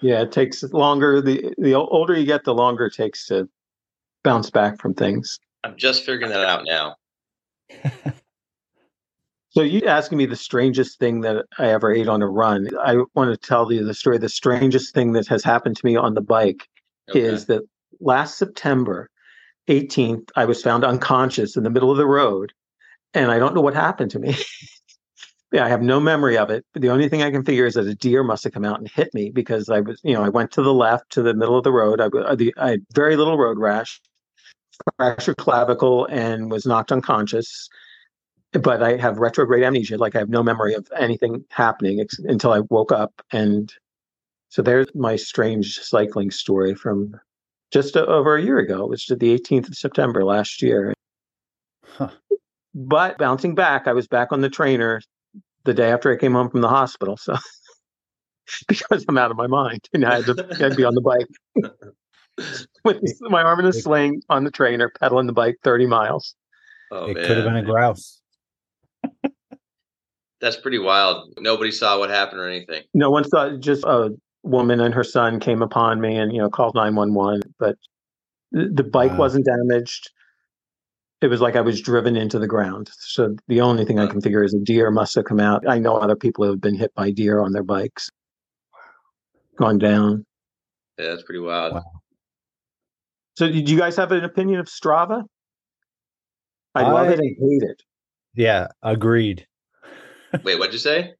yeah, 0.01 0.21
it 0.21 0.31
takes 0.31 0.61
longer. 0.63 1.21
The, 1.21 1.53
the 1.57 1.73
older 1.73 2.17
you 2.17 2.25
get, 2.25 2.43
the 2.43 2.53
longer 2.53 2.87
it 2.87 2.93
takes 2.93 3.25
to 3.27 3.47
bounce 4.23 4.49
back 4.49 4.79
from 4.79 4.93
things. 4.93 5.39
I'm 5.63 5.77
just 5.77 6.05
figuring 6.05 6.31
that 6.31 6.45
out 6.45 6.65
now. 6.65 6.95
So 9.59 9.63
you 9.63 9.85
asking 9.87 10.17
me 10.17 10.25
the 10.25 10.37
strangest 10.37 10.99
thing 10.99 11.19
that 11.19 11.45
I 11.57 11.65
ever 11.65 11.93
ate 11.93 12.07
on 12.07 12.21
a 12.21 12.27
run. 12.29 12.69
I 12.81 12.95
want 13.13 13.29
to 13.29 13.35
tell 13.35 13.69
you 13.73 13.83
the 13.83 13.93
story. 13.93 14.17
The 14.17 14.29
strangest 14.29 14.93
thing 14.93 15.11
that 15.11 15.27
has 15.27 15.43
happened 15.43 15.75
to 15.75 15.85
me 15.85 15.97
on 15.97 16.13
the 16.13 16.21
bike 16.21 16.69
okay. 17.09 17.19
is 17.19 17.47
that 17.47 17.63
last 17.99 18.37
September 18.37 19.09
18th, 19.67 20.29
I 20.37 20.45
was 20.45 20.63
found 20.63 20.85
unconscious 20.85 21.57
in 21.57 21.63
the 21.63 21.69
middle 21.69 21.91
of 21.91 21.97
the 21.97 22.05
road. 22.05 22.53
And 23.13 23.31
I 23.31 23.37
don't 23.37 23.53
know 23.53 23.59
what 23.59 23.73
happened 23.73 24.11
to 24.11 24.19
me. 24.19 24.37
yeah, 25.51 25.65
I 25.65 25.67
have 25.67 25.81
no 25.81 25.99
memory 25.99 26.37
of 26.37 26.49
it. 26.49 26.65
But 26.71 26.81
the 26.81 26.91
only 26.91 27.09
thing 27.09 27.21
I 27.21 27.29
can 27.29 27.43
figure 27.43 27.65
is 27.65 27.73
that 27.73 27.85
a 27.85 27.95
deer 27.95 28.23
must 28.23 28.45
have 28.45 28.53
come 28.53 28.63
out 28.63 28.79
and 28.79 28.87
hit 28.87 29.13
me 29.13 29.29
because 29.29 29.67
I 29.67 29.81
was, 29.81 29.99
you 30.05 30.13
know, 30.13 30.23
I 30.23 30.29
went 30.29 30.51
to 30.51 30.61
the 30.61 30.73
left 30.73 31.09
to 31.09 31.21
the 31.21 31.33
middle 31.33 31.57
of 31.57 31.65
the 31.65 31.73
road. 31.73 31.99
I, 31.99 32.05
uh, 32.05 32.37
I 32.55 32.69
had 32.69 32.85
very 32.93 33.17
little 33.17 33.37
road 33.37 33.59
rash, 33.59 33.99
fractured 34.95 35.35
clavicle, 35.35 36.05
and 36.05 36.49
was 36.49 36.65
knocked 36.65 36.93
unconscious 36.93 37.67
but 38.53 38.81
I 38.81 38.97
have 38.97 39.19
retrograde 39.19 39.63
amnesia. 39.63 39.97
Like 39.97 40.15
I 40.15 40.19
have 40.19 40.29
no 40.29 40.43
memory 40.43 40.73
of 40.73 40.87
anything 40.97 41.45
happening 41.49 41.99
ex- 41.99 42.19
until 42.19 42.51
I 42.51 42.61
woke 42.69 42.91
up. 42.91 43.21
And 43.31 43.71
so 44.49 44.61
there's 44.61 44.87
my 44.95 45.15
strange 45.15 45.79
cycling 45.79 46.31
story 46.31 46.73
from 46.73 47.19
just 47.71 47.95
a, 47.95 48.05
over 48.07 48.35
a 48.35 48.41
year 48.41 48.57
ago, 48.57 48.87
which 48.87 49.07
was 49.09 49.19
the 49.19 49.37
18th 49.37 49.69
of 49.69 49.75
September 49.75 50.23
last 50.23 50.61
year. 50.61 50.93
Huh. 51.85 52.09
But 52.73 53.17
bouncing 53.17 53.55
back, 53.55 53.87
I 53.87 53.93
was 53.93 54.07
back 54.07 54.31
on 54.31 54.41
the 54.41 54.49
trainer 54.49 55.01
the 55.65 55.73
day 55.73 55.91
after 55.91 56.11
I 56.11 56.17
came 56.17 56.33
home 56.33 56.49
from 56.49 56.61
the 56.61 56.69
hospital. 56.69 57.17
So 57.17 57.35
because 58.67 59.05
I'm 59.07 59.17
out 59.17 59.29
of 59.29 59.37
my 59.37 59.47
mind 59.47 59.87
and 59.93 60.05
I 60.05 60.15
had 60.15 60.25
to, 60.25 60.47
I 60.51 60.57
had 60.57 60.71
to 60.71 60.75
be 60.75 60.85
on 60.85 60.95
the 60.95 61.01
bike 61.01 61.27
with 62.83 63.03
my 63.21 63.43
arm 63.43 63.59
in 63.59 63.65
a 63.67 63.73
sling 63.73 64.23
on 64.29 64.43
the 64.43 64.51
trainer, 64.51 64.91
pedaling 64.99 65.27
the 65.27 65.33
bike 65.33 65.57
30 65.63 65.85
miles. 65.85 66.33
Oh, 66.91 67.05
it 67.05 67.15
could 67.15 67.37
have 67.37 67.45
been 67.45 67.57
a 67.57 67.61
grouse. 67.61 68.18
That's 70.41 70.57
pretty 70.57 70.79
wild. 70.79 71.33
Nobody 71.39 71.71
saw 71.71 71.99
what 71.99 72.09
happened 72.09 72.39
or 72.39 72.47
anything. 72.47 72.83
No 72.93 73.11
one 73.11 73.27
saw. 73.27 73.57
Just 73.57 73.83
a 73.83 74.11
woman 74.43 74.79
and 74.79 74.93
her 74.93 75.03
son 75.03 75.39
came 75.39 75.61
upon 75.61 75.99
me 75.99 76.15
and 76.15 76.31
you 76.31 76.39
know 76.39 76.49
called 76.49 76.75
nine 76.75 76.95
one 76.95 77.13
one. 77.13 77.41
But 77.59 77.77
the 78.51 78.83
bike 78.83 79.11
wow. 79.11 79.17
wasn't 79.17 79.45
damaged. 79.45 80.11
It 81.21 81.27
was 81.27 81.41
like 81.41 81.57
I 81.57 81.61
was 81.61 81.81
driven 81.81 82.15
into 82.15 82.39
the 82.39 82.47
ground. 82.47 82.89
So 82.97 83.35
the 83.49 83.59
only 83.59 83.83
thing 83.83 83.99
I 83.99 84.07
can 84.07 84.21
figure 84.21 84.43
is 84.43 84.53
a 84.53 84.59
deer 84.59 84.89
must 84.89 85.15
have 85.15 85.25
come 85.25 85.41
out. 85.41 85.67
I 85.67 85.77
know 85.77 85.97
other 85.97 86.15
people 86.15 86.45
who 86.45 86.51
have 86.51 86.61
been 86.61 86.75
hit 86.75 86.93
by 86.95 87.11
deer 87.11 87.41
on 87.41 87.51
their 87.51 87.63
bikes, 87.63 88.09
gone 89.57 89.77
down. 89.77 90.25
Yeah, 90.97 91.09
that's 91.09 91.23
pretty 91.23 91.41
wild. 91.41 91.73
Wow. 91.73 91.83
So, 93.37 93.47
did 93.47 93.69
you 93.69 93.77
guys 93.77 93.97
have 93.97 94.11
an 94.13 94.23
opinion 94.23 94.59
of 94.59 94.67
Strava? 94.67 95.23
I, 96.75 96.83
I 96.83 96.91
love 96.91 97.07
it 97.07 97.19
and 97.19 97.35
hate 97.39 97.69
it. 97.69 97.81
Yeah, 98.39 98.67
agreed. 98.81 99.45
Wait, 100.45 100.57
what'd 100.57 100.71
you 100.71 100.79
say? 100.79 101.11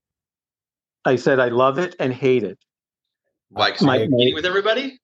I 1.04 1.18
said 1.18 1.42
I 1.42 1.50
love 1.50 1.78
it 1.78 1.94
and 2.00 2.14
hate 2.14 2.44
it. 2.44 2.58
Why? 3.50 3.74
My, 3.82 4.08
meeting 4.08 4.36
with 4.36 4.46
everybody? 4.46 4.98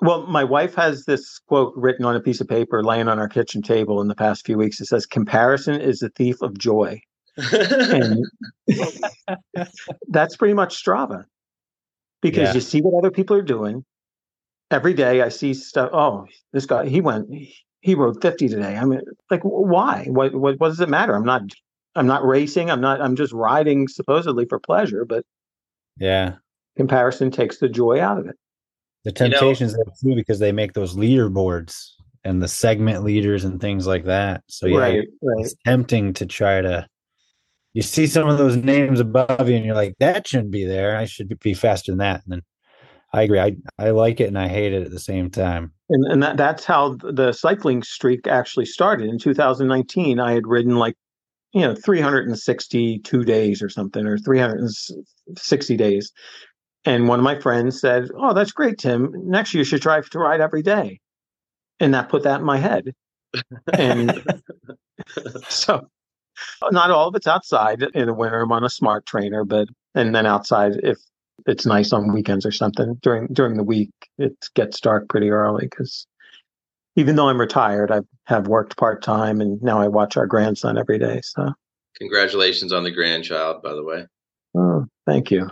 Well, 0.00 0.26
my 0.28 0.44
wife 0.44 0.74
has 0.76 1.04
this 1.04 1.38
quote 1.40 1.74
written 1.76 2.06
on 2.06 2.16
a 2.16 2.20
piece 2.20 2.40
of 2.40 2.48
paper 2.48 2.82
laying 2.82 3.06
on 3.06 3.18
our 3.18 3.28
kitchen 3.28 3.60
table 3.60 4.00
in 4.00 4.08
the 4.08 4.14
past 4.14 4.46
few 4.46 4.56
weeks. 4.56 4.80
It 4.80 4.86
says, 4.86 5.04
"Comparison 5.04 5.78
is 5.78 5.98
the 5.98 6.08
thief 6.08 6.40
of 6.40 6.56
joy." 6.56 7.02
and 7.36 8.24
that's 10.08 10.36
pretty 10.36 10.54
much 10.54 10.82
Strava, 10.82 11.26
because 12.22 12.48
yeah. 12.48 12.54
you 12.54 12.62
see 12.62 12.80
what 12.80 12.98
other 12.98 13.10
people 13.10 13.36
are 13.36 13.42
doing, 13.42 13.84
every 14.70 14.94
day 14.94 15.20
I 15.20 15.28
see 15.28 15.52
stuff. 15.52 15.90
Oh, 15.92 16.24
this 16.54 16.64
guy, 16.64 16.88
he 16.88 17.02
went, 17.02 17.28
he 17.80 17.94
rode 17.94 18.20
50 18.20 18.48
today. 18.48 18.76
I 18.76 18.84
mean, 18.84 19.00
like, 19.30 19.42
why? 19.42 20.06
What, 20.08 20.34
what, 20.34 20.58
what 20.60 20.68
does 20.68 20.80
it 20.80 20.88
matter? 20.88 21.14
I'm 21.14 21.24
not, 21.24 21.42
I'm 21.94 22.06
not 22.06 22.24
racing. 22.24 22.70
I'm 22.70 22.80
not, 22.80 23.00
I'm 23.00 23.16
just 23.16 23.32
riding 23.32 23.88
supposedly 23.88 24.46
for 24.46 24.58
pleasure, 24.58 25.04
but 25.04 25.24
yeah, 25.98 26.34
comparison 26.76 27.30
takes 27.30 27.58
the 27.58 27.68
joy 27.68 28.00
out 28.00 28.18
of 28.18 28.26
it. 28.26 28.36
The 29.04 29.12
temptations 29.12 29.72
you 29.72 29.78
know, 29.78 29.92
too, 30.02 30.14
because 30.14 30.38
they 30.38 30.52
make 30.52 30.74
those 30.74 30.94
leaderboards 30.94 31.88
and 32.22 32.42
the 32.42 32.48
segment 32.48 33.02
leaders 33.02 33.44
and 33.44 33.60
things 33.60 33.86
like 33.86 34.04
that. 34.04 34.42
So 34.46 34.66
yeah, 34.66 34.78
right, 34.78 35.08
right. 35.22 35.44
it's 35.44 35.54
tempting 35.64 36.12
to 36.14 36.26
try 36.26 36.60
to, 36.60 36.86
you 37.72 37.82
see 37.82 38.06
some 38.06 38.28
of 38.28 38.36
those 38.36 38.56
names 38.56 39.00
above 39.00 39.48
you 39.48 39.56
and 39.56 39.64
you're 39.64 39.74
like, 39.74 39.94
that 40.00 40.28
shouldn't 40.28 40.50
be 40.50 40.64
there. 40.64 40.96
I 40.96 41.06
should 41.06 41.38
be 41.40 41.54
faster 41.54 41.92
than 41.92 41.98
that. 41.98 42.22
And 42.24 42.32
then 42.32 42.42
I 43.12 43.22
agree. 43.22 43.40
I 43.40 43.56
I 43.78 43.90
like 43.90 44.20
it 44.20 44.28
and 44.28 44.38
I 44.38 44.48
hate 44.48 44.72
it 44.72 44.84
at 44.84 44.90
the 44.90 45.00
same 45.00 45.30
time. 45.30 45.72
And 45.90 46.04
and 46.12 46.22
that, 46.22 46.36
that's 46.36 46.64
how 46.64 46.94
the 47.02 47.32
cycling 47.32 47.82
streak 47.82 48.26
actually 48.28 48.66
started. 48.66 49.08
In 49.10 49.18
2019, 49.18 50.20
I 50.20 50.32
had 50.32 50.46
ridden 50.46 50.76
like 50.76 50.96
you 51.52 51.62
know 51.62 51.74
362 51.74 53.24
days 53.24 53.62
or 53.62 53.68
something 53.68 54.06
or 54.06 54.18
360 54.18 55.76
days. 55.76 56.12
And 56.84 57.08
one 57.08 57.20
of 57.20 57.24
my 57.24 57.38
friends 57.40 57.80
said, 57.80 58.08
"Oh, 58.16 58.34
that's 58.34 58.52
great, 58.52 58.78
Tim. 58.78 59.12
Next 59.16 59.54
year 59.54 59.60
you 59.62 59.64
should 59.64 59.82
try 59.82 60.00
to 60.00 60.18
ride 60.18 60.40
every 60.40 60.62
day." 60.62 61.00
And 61.80 61.94
that 61.94 62.08
put 62.10 62.24
that 62.24 62.40
in 62.40 62.46
my 62.46 62.58
head. 62.58 62.92
And 63.74 64.22
so 65.48 65.88
not 66.70 66.90
all 66.90 67.08
of 67.08 67.16
it's 67.16 67.26
outside 67.26 67.82
in 67.94 68.06
the 68.06 68.14
winter. 68.14 68.42
I'm 68.42 68.52
on 68.52 68.64
a 68.64 68.70
smart 68.70 69.06
trainer, 69.06 69.44
but 69.44 69.68
and 69.94 70.14
then 70.14 70.26
outside 70.26 70.74
if 70.82 70.98
it's 71.46 71.66
nice 71.66 71.92
on 71.92 72.12
weekends 72.12 72.46
or 72.46 72.52
something. 72.52 72.98
During 73.02 73.28
during 73.28 73.56
the 73.56 73.64
week, 73.64 73.90
it 74.18 74.34
gets 74.54 74.80
dark 74.80 75.08
pretty 75.08 75.30
early 75.30 75.66
because 75.66 76.06
even 76.96 77.16
though 77.16 77.28
I'm 77.28 77.40
retired, 77.40 77.90
I 77.90 78.00
have 78.24 78.48
worked 78.48 78.76
part 78.76 79.02
time, 79.02 79.40
and 79.40 79.60
now 79.62 79.80
I 79.80 79.88
watch 79.88 80.16
our 80.16 80.26
grandson 80.26 80.76
every 80.76 80.98
day. 80.98 81.20
So, 81.22 81.52
congratulations 81.98 82.72
on 82.72 82.84
the 82.84 82.90
grandchild, 82.90 83.62
by 83.62 83.74
the 83.74 83.84
way. 83.84 84.06
Oh, 84.56 84.86
thank 85.06 85.30
you. 85.30 85.50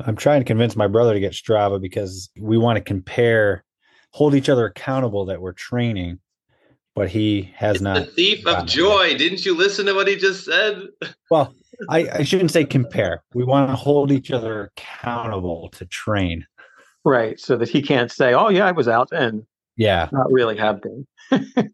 I'm 0.00 0.16
trying 0.16 0.40
to 0.40 0.44
convince 0.44 0.76
my 0.76 0.86
brother 0.86 1.14
to 1.14 1.20
get 1.20 1.32
Strava 1.32 1.80
because 1.80 2.30
we 2.38 2.56
want 2.56 2.76
to 2.76 2.82
compare, 2.82 3.64
hold 4.12 4.34
each 4.34 4.48
other 4.48 4.66
accountable 4.66 5.26
that 5.26 5.40
we're 5.40 5.52
training, 5.52 6.20
but 6.98 7.08
he 7.08 7.52
has 7.54 7.76
it's 7.76 7.82
not. 7.82 7.94
The 7.94 8.04
thief 8.06 8.44
of 8.44 8.66
joy. 8.66 9.10
It. 9.10 9.18
Didn't 9.18 9.46
you 9.46 9.56
listen 9.56 9.86
to 9.86 9.94
what 9.94 10.08
he 10.08 10.16
just 10.16 10.44
said? 10.44 10.88
Well, 11.30 11.54
I, 11.88 12.08
I 12.12 12.22
shouldn't 12.24 12.50
say 12.50 12.64
compare. 12.64 13.22
We 13.34 13.44
want 13.44 13.70
to 13.70 13.76
hold 13.76 14.10
each 14.10 14.32
other 14.32 14.72
accountable 14.76 15.68
to 15.74 15.86
train. 15.86 16.44
Right. 17.04 17.38
So 17.38 17.56
that 17.56 17.68
he 17.68 17.82
can't 17.82 18.10
say, 18.10 18.34
oh, 18.34 18.48
yeah, 18.48 18.66
I 18.66 18.72
was 18.72 18.88
out 18.88 19.10
and 19.12 19.46
yeah, 19.76 20.08
not 20.10 20.32
really 20.32 20.56
have 20.56 20.80
been. 20.82 21.06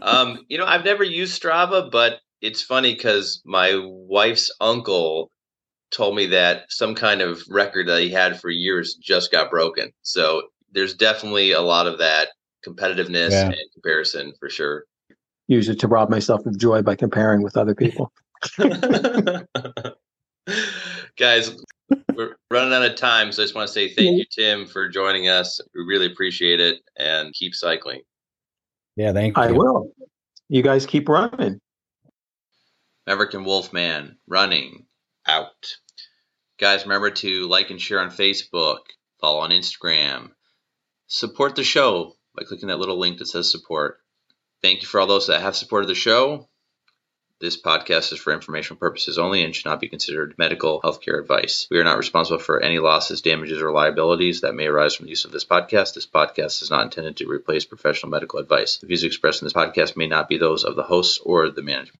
um, 0.00 0.38
you 0.48 0.56
know, 0.56 0.64
I've 0.64 0.86
never 0.86 1.04
used 1.04 1.40
Strava, 1.40 1.90
but 1.90 2.20
it's 2.40 2.62
funny 2.62 2.94
because 2.94 3.42
my 3.44 3.78
wife's 3.84 4.50
uncle 4.58 5.30
told 5.90 6.16
me 6.16 6.24
that 6.26 6.64
some 6.70 6.94
kind 6.94 7.20
of 7.20 7.42
record 7.50 7.88
that 7.88 8.00
he 8.00 8.10
had 8.10 8.40
for 8.40 8.48
years 8.48 8.94
just 8.94 9.30
got 9.30 9.50
broken. 9.50 9.92
So 10.00 10.44
there's 10.72 10.94
definitely 10.94 11.52
a 11.52 11.60
lot 11.60 11.86
of 11.86 11.98
that 11.98 12.28
competitiveness 12.66 13.30
yeah. 13.30 13.46
and 13.46 13.56
comparison 13.72 14.32
for 14.38 14.48
sure. 14.48 14.84
Use 15.46 15.68
it 15.68 15.78
to 15.80 15.88
rob 15.88 16.10
myself 16.10 16.46
of 16.46 16.58
joy 16.58 16.82
by 16.82 16.94
comparing 16.94 17.42
with 17.42 17.56
other 17.56 17.74
people. 17.74 18.12
Guys, 21.16 21.54
we're 22.14 22.36
running 22.50 22.72
out 22.72 22.82
of 22.82 22.96
time, 22.96 23.30
so 23.30 23.42
I 23.42 23.44
just 23.44 23.54
want 23.54 23.68
to 23.68 23.72
say 23.72 23.88
thank 23.88 24.16
you, 24.16 24.24
Tim, 24.30 24.66
for 24.66 24.88
joining 24.88 25.28
us. 25.28 25.60
We 25.74 25.82
really 25.82 26.06
appreciate 26.06 26.60
it 26.60 26.78
and 26.96 27.32
keep 27.34 27.54
cycling. 27.54 28.00
Yeah, 28.96 29.12
thank 29.12 29.36
you. 29.36 29.42
I 29.42 29.52
will. 29.52 29.92
You 30.48 30.62
guys 30.62 30.86
keep 30.86 31.08
running. 31.08 31.60
Maverick 33.06 33.34
and 33.34 33.44
Wolfman 33.44 34.16
running 34.26 34.86
out. 35.26 35.76
Guys, 36.58 36.84
remember 36.84 37.10
to 37.10 37.48
like 37.48 37.70
and 37.70 37.80
share 37.80 38.00
on 38.00 38.10
Facebook, 38.10 38.78
follow 39.20 39.40
on 39.40 39.50
Instagram, 39.50 40.30
support 41.06 41.56
the 41.56 41.64
show 41.64 42.14
by 42.34 42.44
clicking 42.44 42.68
that 42.68 42.78
little 42.78 42.98
link 42.98 43.18
that 43.18 43.26
says 43.26 43.50
support. 43.50 44.00
Thank 44.62 44.82
you 44.82 44.88
for 44.88 45.00
all 45.00 45.06
those 45.06 45.26
that 45.26 45.42
have 45.42 45.56
supported 45.56 45.88
the 45.88 45.94
show. 45.94 46.48
This 47.40 47.60
podcast 47.60 48.12
is 48.12 48.18
for 48.18 48.32
informational 48.32 48.78
purposes 48.78 49.18
only 49.18 49.44
and 49.44 49.54
should 49.54 49.66
not 49.66 49.80
be 49.80 49.88
considered 49.88 50.36
medical 50.38 50.80
healthcare 50.80 51.20
advice. 51.20 51.66
We 51.70 51.78
are 51.78 51.84
not 51.84 51.98
responsible 51.98 52.38
for 52.38 52.62
any 52.62 52.78
losses, 52.78 53.20
damages, 53.20 53.60
or 53.60 53.72
liabilities 53.72 54.40
that 54.40 54.54
may 54.54 54.66
arise 54.66 54.94
from 54.94 55.06
the 55.06 55.10
use 55.10 55.26
of 55.26 55.32
this 55.32 55.44
podcast. 55.44 55.94
This 55.94 56.06
podcast 56.06 56.62
is 56.62 56.70
not 56.70 56.84
intended 56.84 57.18
to 57.18 57.28
replace 57.28 57.66
professional 57.66 58.10
medical 58.10 58.38
advice. 58.38 58.78
The 58.78 58.86
views 58.86 59.04
expressed 59.04 59.42
in 59.42 59.46
this 59.46 59.52
podcast 59.52 59.96
may 59.96 60.06
not 60.06 60.28
be 60.28 60.38
those 60.38 60.64
of 60.64 60.76
the 60.76 60.84
hosts 60.84 61.18
or 61.22 61.50
the 61.50 61.60
management. 61.60 61.92